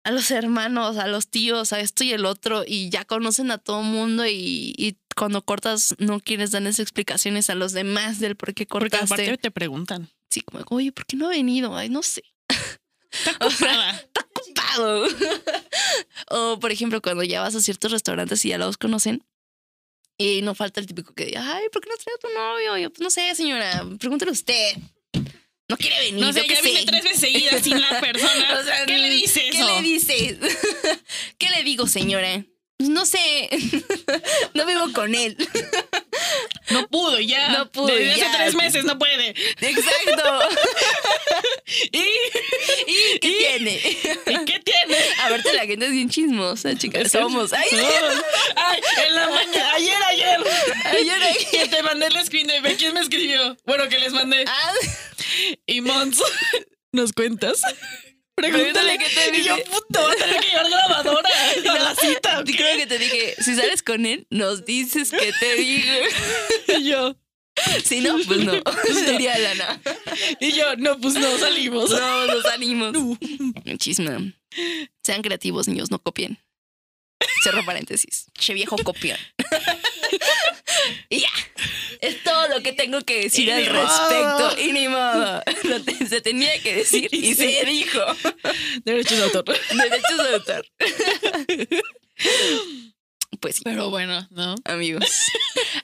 [0.03, 3.57] a los hermanos, a los tíos, a esto y el otro y ya conocen a
[3.59, 8.53] todo mundo y, y cuando cortas no quieres darles explicaciones a los demás del por
[8.53, 9.13] qué Porque cortaste.
[9.23, 10.09] aparte te preguntan.
[10.29, 11.75] Sí, como, oye, ¿por qué no ha venido?
[11.75, 12.23] Ay, no sé.
[13.11, 14.05] Está ocupada.
[14.33, 15.05] ocupado.
[16.29, 19.23] o, por ejemplo, cuando ya vas a ciertos restaurantes y ya los conocen,
[20.21, 22.77] y no falta el típico que diga, ay, ¿por qué no trae a tu novio?
[22.77, 24.73] Y yo, pues no sé, señora, pregúntele usted.
[25.67, 26.19] No quiere venir.
[26.19, 26.85] No sé, yo ya vine sé.
[26.85, 28.59] tres veces seguidas sin la persona.
[28.59, 30.37] O sea, ¿Qué le dices ¿Qué le dices?
[31.37, 32.45] ¿Qué le digo, señora?
[32.77, 33.49] Pues No sé.
[34.53, 35.37] no vivo con él.
[36.71, 37.49] No pudo ya.
[37.49, 38.27] No pudo, Desde ya.
[38.27, 39.29] hace tres meses no puede.
[39.29, 40.39] Exacto.
[41.91, 43.37] ¿Y, ¿Y qué ¿Y?
[43.37, 43.75] tiene?
[43.75, 44.97] ¿Y qué tiene?
[45.21, 47.11] A verte, la gente es bien chismosa, chicas.
[47.11, 47.53] Somos.
[47.53, 47.67] Ay,
[48.55, 50.39] Ay, en la mañana, ayer, ayer.
[50.85, 51.47] Ayer, ayer.
[51.51, 53.55] Que te mandé el screen de quién me escribió.
[53.65, 54.43] Bueno, que les mandé.
[54.47, 54.73] ah,
[55.65, 56.21] Y Mons,
[56.91, 57.61] ¿nos cuentas?
[58.41, 61.29] Pregúntale qué te Y yo, puto, voy a tener que llevar grabadora
[61.69, 62.39] a la cita.
[62.39, 62.57] ¿o Y qué?
[62.57, 65.93] creo que te dije, si sales con él, nos dices que te digo.
[66.79, 67.15] Y yo,
[67.83, 68.53] Si no, pues no.
[69.11, 69.81] Diría Lana.
[70.39, 71.91] Y yo, no, pues no, salimos.
[71.91, 72.93] No, nos animos.
[72.93, 73.17] No.
[73.77, 74.33] Chisme.
[75.03, 76.39] Sean creativos, niños, no copien.
[77.43, 78.27] Cerro paréntesis.
[78.33, 79.17] Che viejo copión.
[81.09, 81.29] y ya.
[82.01, 84.59] Es todo lo que tengo que decir Y al respecto.
[84.59, 85.41] Y ni modo.
[86.09, 87.99] Se tenía que decir y se dijo.
[88.85, 89.45] Derechos de autor.
[89.45, 90.65] Derechos de autor.
[93.39, 94.55] Pues sí, Pero bueno, ¿no?
[94.65, 95.05] amigos.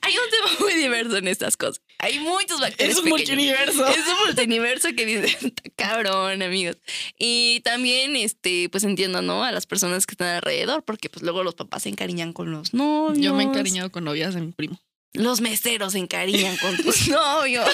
[0.01, 1.81] Hay un tema muy diverso en estas cosas.
[1.97, 3.29] Hay muchos bacterias Es un pequeños.
[3.29, 3.87] multiverso.
[3.87, 6.77] Es un multiverso que dice, "Está cabrón, amigos.
[7.17, 9.43] Y también, este, pues entiendo, ¿no?
[9.43, 12.73] A las personas que están alrededor, porque pues luego los papás se encariñan con los
[12.73, 13.17] novios.
[13.23, 14.79] Yo me he encariñado con novias de mi primo.
[15.13, 17.69] Los meseros se encariñan con tus novios.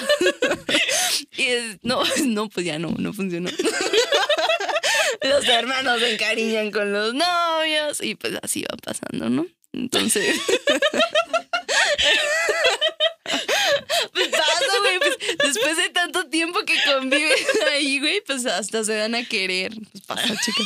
[1.36, 3.50] y es- no, no, pues ya no, no funcionó.
[5.22, 8.00] los hermanos se encariñan con los novios.
[8.02, 9.46] Y pues así va pasando, ¿no?
[9.72, 10.36] Entonces.
[14.12, 14.98] Pues pasa, güey.
[14.98, 19.72] Pues, después de tanto tiempo que convives ahí, güey, pues hasta se dan a querer.
[19.92, 20.62] Pues pasa, chica.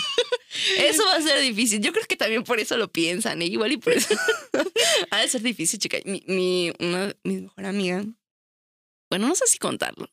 [0.78, 1.80] Eso va a ser difícil.
[1.80, 3.46] Yo creo que también por eso lo piensan, ¿eh?
[3.46, 4.14] Igual y por eso.
[5.10, 5.98] ha de ser difícil, chica.
[6.04, 8.04] Mi, mi, una, mi mejor amiga.
[9.10, 10.10] Bueno, no sé si contarlo.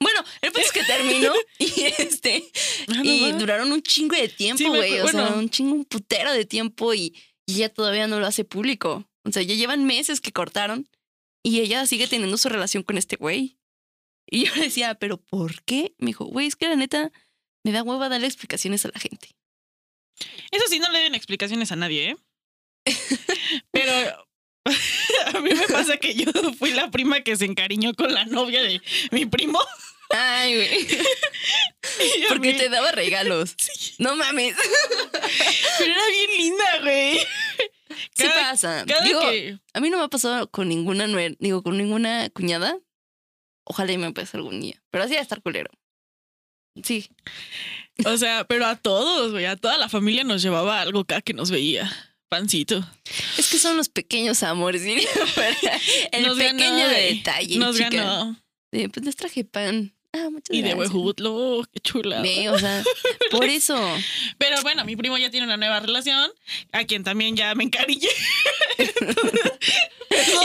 [0.00, 2.50] Bueno, el punto es que terminó y este.
[2.88, 5.00] Ah, y duraron un chingo de tiempo, güey.
[5.00, 7.14] o sea, un chingo, un putero de tiempo y,
[7.46, 9.08] y ella todavía no lo hace público.
[9.24, 10.88] O sea, ya llevan meses que cortaron
[11.42, 13.58] y ella sigue teniendo su relación con este güey.
[14.28, 15.94] Y yo le decía, ¿pero por qué?
[15.98, 17.12] Me dijo, güey, es que la neta
[17.64, 19.35] me da hueva darle explicaciones a la gente.
[20.50, 22.16] Eso sí, no le den explicaciones a nadie, ¿eh?
[23.70, 23.92] Pero
[25.26, 28.62] a mí me pasa que yo fui la prima que se encariñó con la novia
[28.62, 29.60] de mi primo.
[30.10, 30.86] Ay, güey.
[32.28, 33.54] Porque mí- te daba regalos.
[33.98, 34.54] No mames.
[35.78, 37.18] Pero era bien linda, güey.
[38.14, 38.84] Sí Cada- pasa.
[38.86, 39.58] Cada Digo, que...
[39.72, 41.06] a mí no me ha pasado con ninguna
[41.38, 42.78] digo, con ninguna cuñada.
[43.64, 44.80] Ojalá y me pase algún día.
[44.90, 45.70] Pero así va a estar culero.
[46.82, 47.08] Sí.
[48.04, 49.46] O sea, pero a todos, güey.
[49.46, 51.90] A toda la familia nos llevaba algo cada que nos veía.
[52.28, 52.84] Pancito.
[53.38, 55.08] Es que son los pequeños amores, diría.
[56.12, 57.16] El Nos ganó, pequeño güey.
[57.18, 57.58] detalle.
[57.58, 57.88] Nos chica.
[57.90, 58.42] ganó.
[58.72, 59.94] De, pues les traje pan.
[60.18, 60.78] Ah, muchas Y de gracias.
[60.94, 62.22] huejutlo, qué chula.
[62.22, 62.82] Ve, o sea,
[63.30, 63.78] por eso.
[64.38, 66.30] Pero bueno, mi primo ya tiene una nueva relación,
[66.72, 68.08] a quien también ya me encariñé.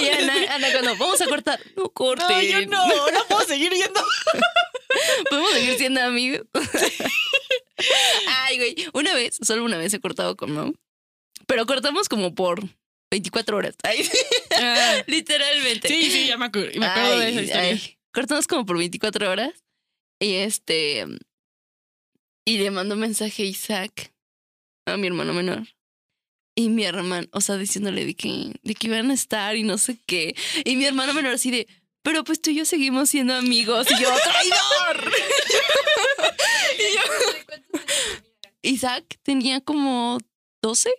[0.02, 2.24] Y Ana, Ana, cuando vamos a cortar, no corte.
[2.28, 4.04] No, yo no, no puedo seguir viendo.
[5.30, 6.42] Podemos seguir siendo amigos.
[8.28, 8.76] Ay, güey.
[8.94, 10.74] Una vez, solo una vez he cortado con Mau.
[11.46, 12.62] Pero cortamos como por
[13.12, 13.76] 24 horas.
[13.84, 14.10] Ay,
[15.08, 15.88] literalmente.
[15.88, 17.70] Sí, sí, ya me acuerdo, me acuerdo de esa historia.
[17.70, 17.98] ay.
[18.14, 19.66] Cortamos como por 24 horas.
[20.20, 21.06] Y este.
[22.46, 24.14] Y le mando un mensaje a Isaac,
[24.86, 25.68] a mi hermano menor.
[26.56, 29.78] Y mi hermano, o sea, diciéndole de que, de que iban a estar y no
[29.78, 30.36] sé qué.
[30.66, 31.68] Y mi hermano menor así de,
[32.02, 33.88] pero pues tú y yo seguimos siendo amigos.
[33.90, 35.12] Y yo, ¡traidor!
[36.80, 37.02] y yo,
[38.64, 40.18] Isaac tenía como
[40.62, 40.92] 12.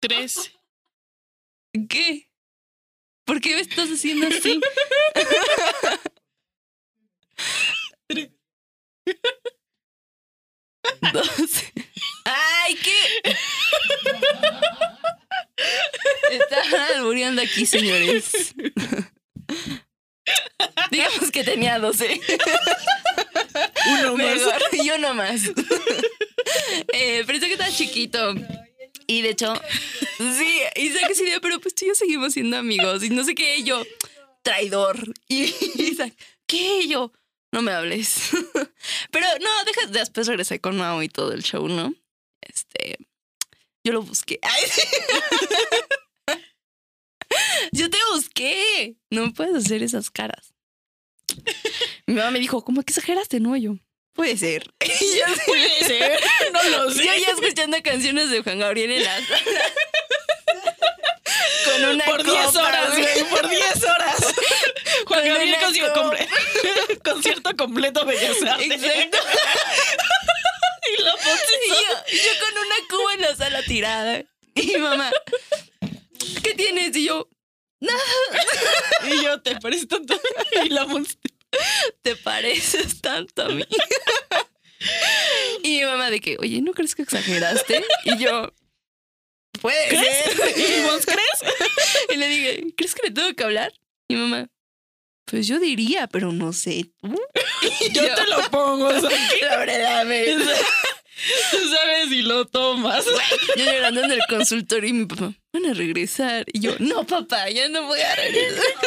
[0.00, 0.52] Tres.
[1.88, 2.28] ¿Qué?
[3.24, 4.60] ¿Por qué me estás haciendo así?
[11.12, 11.72] Doce.
[12.24, 13.34] ¡Ay, qué!
[16.32, 18.54] Están albureando aquí, señores.
[20.90, 22.20] Digamos que tenía 12.
[23.98, 24.26] Uno más.
[24.36, 25.42] Mejor, y uno más.
[26.92, 28.34] eh, pensé que estaba chiquito.
[29.06, 29.54] Y de hecho,
[30.18, 33.02] sí, Isaac sí, de, pero pues tú y yo seguimos siendo amigos.
[33.04, 33.82] Y no sé qué, yo,
[34.42, 35.12] traidor.
[35.28, 36.14] Y Isaac,
[36.46, 36.86] ¿qué?
[36.88, 37.12] Yo,
[37.52, 38.30] no me hables.
[39.10, 41.94] pero no, deja, después regresé con Mao y todo el show, ¿no?
[42.40, 42.98] Este,
[43.84, 44.38] yo lo busqué.
[44.42, 44.64] Ay,
[47.72, 48.96] yo te busqué.
[49.10, 50.54] No puedes hacer esas caras.
[52.06, 53.40] Mi mamá me dijo, ¿cómo que exageraste?
[53.40, 53.76] No, yo.
[54.14, 54.70] Puede ser.
[55.46, 56.20] Puede ser.
[56.52, 56.98] No lo sé.
[57.04, 59.62] yo ya escuchando canciones de Juan Gabriel en la sala.
[61.64, 63.24] Con una por 10 copa, horas, güey.
[63.24, 64.16] Por 10 horas.
[65.06, 68.70] Juan Con Gabriel concierto, comple- concierto completo Bellas Artes.
[68.70, 69.18] Exacto.
[70.98, 74.22] Y la Y yo, yo con una cuba en la sala tirada.
[74.54, 75.10] Y mamá,
[76.42, 76.94] ¿qué tienes?
[76.94, 77.28] Y yo,
[77.80, 80.20] Y yo te pareces tanto.
[80.64, 81.32] Y la monster.
[82.02, 83.64] te pareces tanto a mí.
[85.62, 87.84] Y mi mamá de que, oye, ¿no crees que exageraste?
[88.04, 88.52] Y yo,
[89.60, 90.56] puede ¿Crees?
[90.56, 91.54] ¿Y vos crees?
[92.12, 93.72] Y le dije, ¿crees que le tengo que hablar?
[94.08, 94.48] Y mi mamá,
[95.24, 96.90] pues yo diría, pero no sé.
[97.00, 97.18] ¿tú?"
[97.80, 98.88] Y Yo te lo pongo.
[98.88, 99.10] o sea,
[99.42, 99.56] La
[100.04, 100.06] verdad,
[101.50, 103.04] sabes si lo tomas.
[103.56, 106.44] Yo llorando en el consultorio y mi papá, van a regresar.
[106.52, 108.64] Y yo, no, papá, ya no voy a regresar.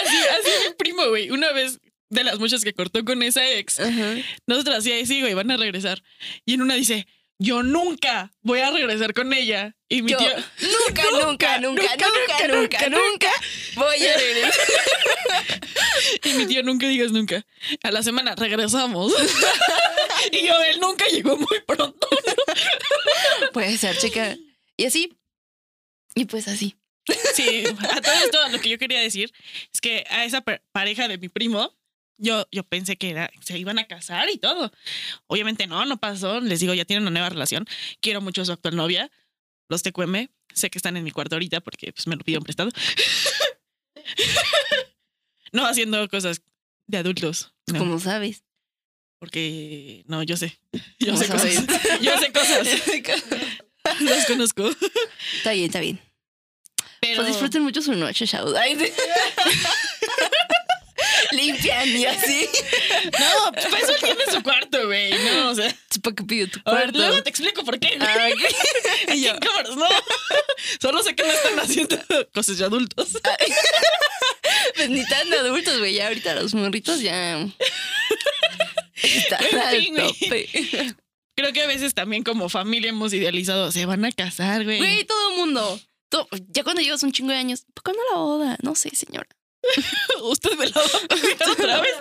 [0.00, 1.30] Así, así mi primo, güey.
[1.30, 4.14] Una vez de las muchas que cortó con esa ex, Ajá.
[4.46, 6.02] nosotras así, sí, güey, van a regresar.
[6.44, 7.06] Y en una dice,
[7.38, 9.76] yo nunca voy a regresar con ella.
[9.88, 13.30] Y mi Yo, tío, nunca, nunca, nunca, nunca, nunca, nunca
[13.76, 14.52] voy a regresar.
[16.24, 17.44] y mi tío, nunca digas nunca.
[17.82, 19.12] A la semana regresamos.
[20.32, 22.08] y yo, él nunca llegó muy pronto.
[23.52, 24.36] Puede ser, chica.
[24.76, 25.16] Y así.
[26.14, 26.76] Y pues así.
[27.34, 29.32] Sí, a todo esto lo que yo quería decir
[29.72, 31.74] es que a esa pareja de mi primo,
[32.16, 34.72] yo, yo pensé que era, se iban a casar y todo.
[35.26, 36.40] Obviamente no, no pasó.
[36.40, 37.66] Les digo, ya tienen una nueva relación.
[38.00, 39.10] Quiero mucho a su actual novia,
[39.68, 40.28] los TQM.
[40.52, 42.70] Sé que están en mi cuarto ahorita porque pues, me lo pidieron prestado.
[45.52, 46.42] no haciendo cosas
[46.86, 47.52] de adultos.
[47.66, 48.44] no, Como sabes.
[49.18, 50.58] Porque no, yo sé.
[50.98, 51.66] Yo ¿Cómo sé cosas.
[52.00, 52.68] Yo sé cosas.
[54.00, 54.70] Los conozco.
[55.36, 56.00] Está bien, está bien.
[57.00, 58.26] Pero Pues disfruten mucho su noche.
[61.36, 62.48] Limpian y así.
[63.18, 65.12] No, pues para eso él tiene su cuarto, güey.
[65.12, 65.74] No, o sea.
[66.02, 66.98] ¿Para qué pido tu ver, cuarto?
[66.98, 67.96] luego te explico por qué.
[67.96, 68.00] güey.
[68.08, 68.28] Ah.
[69.08, 69.86] Aquí en cámaras, no.
[70.80, 71.96] Solo sé que no están haciendo
[72.32, 73.08] cosas de adultos.
[74.76, 75.94] Pues ni tan adultos, güey.
[75.94, 77.46] Ya ahorita los morritos ya.
[79.02, 80.12] Están En al fin, güey.
[80.12, 80.94] tope.
[81.36, 84.78] Creo que a veces también como familia hemos idealizado, se van a casar, güey.
[84.78, 85.80] Güey, todo el mundo.
[86.08, 88.56] Todo- ya cuando llevas un chingo de años, ¿por cuándo la boda?
[88.62, 89.28] No sé, señora.
[90.22, 91.94] Usted me lo va a pagar otra vez.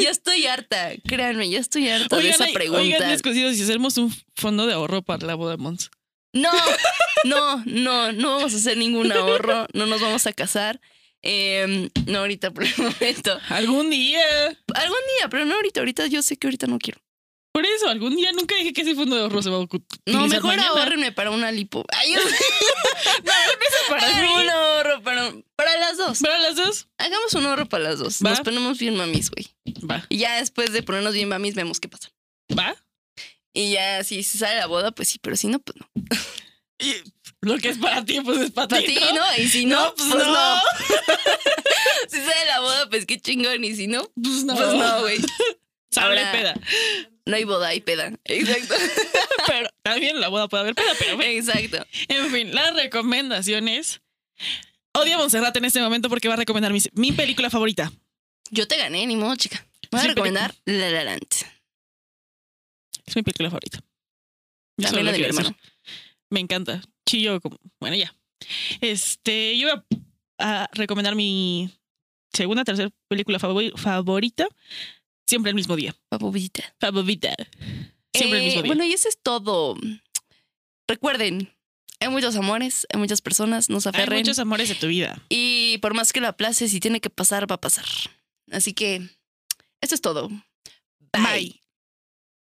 [0.00, 2.82] Ya estoy harta, créanme, ya estoy harta de Oigan, esa ay, pregunta.
[2.82, 5.90] oigan, mis cosidos, si hacemos un fondo de ahorro para la boda de Mons.
[6.32, 6.52] No,
[7.24, 10.80] no, no, no vamos a hacer ningún ahorro, no nos vamos a casar.
[11.22, 13.38] Eh, no ahorita por el momento.
[13.48, 14.20] Algún día.
[14.74, 15.80] Algún día, pero no ahorita.
[15.80, 17.00] Ahorita yo sé que ahorita no quiero.
[17.56, 19.82] Por eso, algún día nunca dije que ese fondo de ahorro se va a ocu-
[20.04, 20.68] No, utilizar mejor mañana.
[20.68, 21.86] ahorrenme para una lipo.
[21.88, 22.20] Ay, yo-
[23.88, 24.28] para mí.
[24.42, 26.18] un ahorro para, para las dos.
[26.20, 26.88] ¿Para las dos?
[26.98, 28.18] Hagamos un ahorro para las dos.
[28.22, 28.28] Va.
[28.28, 29.48] Nos ponemos bien mamis, güey.
[29.90, 30.04] Va.
[30.10, 32.10] Y ya después de ponernos bien mamis, vemos qué pasa.
[32.58, 32.76] ¿Va?
[33.54, 35.88] Y ya si se sale la boda, pues sí, pero si no, pues no.
[36.78, 36.92] Y
[37.40, 39.14] lo que es para ti, pues es para Para ti, ¿no?
[39.14, 39.24] ¿no?
[39.38, 40.34] Y si no, No, pues, pues no.
[40.34, 40.60] no.
[42.10, 43.64] si sale la boda, pues qué chingón.
[43.64, 44.54] Y si no, Pues no.
[44.54, 45.18] pues no, güey.
[45.96, 46.54] Ahora- peda.
[47.26, 48.12] No hay boda, hay peda.
[48.24, 48.74] Exacto.
[49.46, 51.30] Pero también la boda puede haber peda, pero bueno.
[51.30, 51.84] Exacto.
[52.08, 54.00] En fin, las recomendaciones.
[54.94, 57.92] Odio a Montserrat en este momento porque va a recomendar mi, mi película favorita.
[58.50, 59.66] Yo te gané, ni modo, chica.
[59.90, 61.26] Voy a Sí, recomendar La La Land.
[63.04, 63.78] Es mi película favorita.
[64.78, 65.56] Yo También lo la de mi hermano.
[66.30, 66.80] Me encanta.
[67.06, 67.58] Chillo como.
[67.80, 68.14] Bueno, ya.
[68.80, 69.82] Este, yo voy
[70.38, 71.70] a, a recomendar mi
[72.32, 74.46] segunda, tercera película favori- favorita.
[75.26, 75.94] Siempre el mismo día.
[76.08, 76.62] Papuvita.
[76.80, 77.34] Favorita.
[78.14, 78.68] Siempre el Eh, mismo día.
[78.68, 79.76] Bueno, y eso es todo.
[80.88, 81.52] Recuerden,
[82.00, 84.20] hay muchos amores, hay muchas personas, nos Hay aferren.
[84.20, 85.20] muchos amores de tu vida.
[85.28, 87.86] Y por más que lo aplaces, si tiene que pasar, va a pasar.
[88.52, 89.08] Así que,
[89.80, 90.28] eso es todo.
[91.12, 91.22] Bye.
[91.22, 91.60] Bye.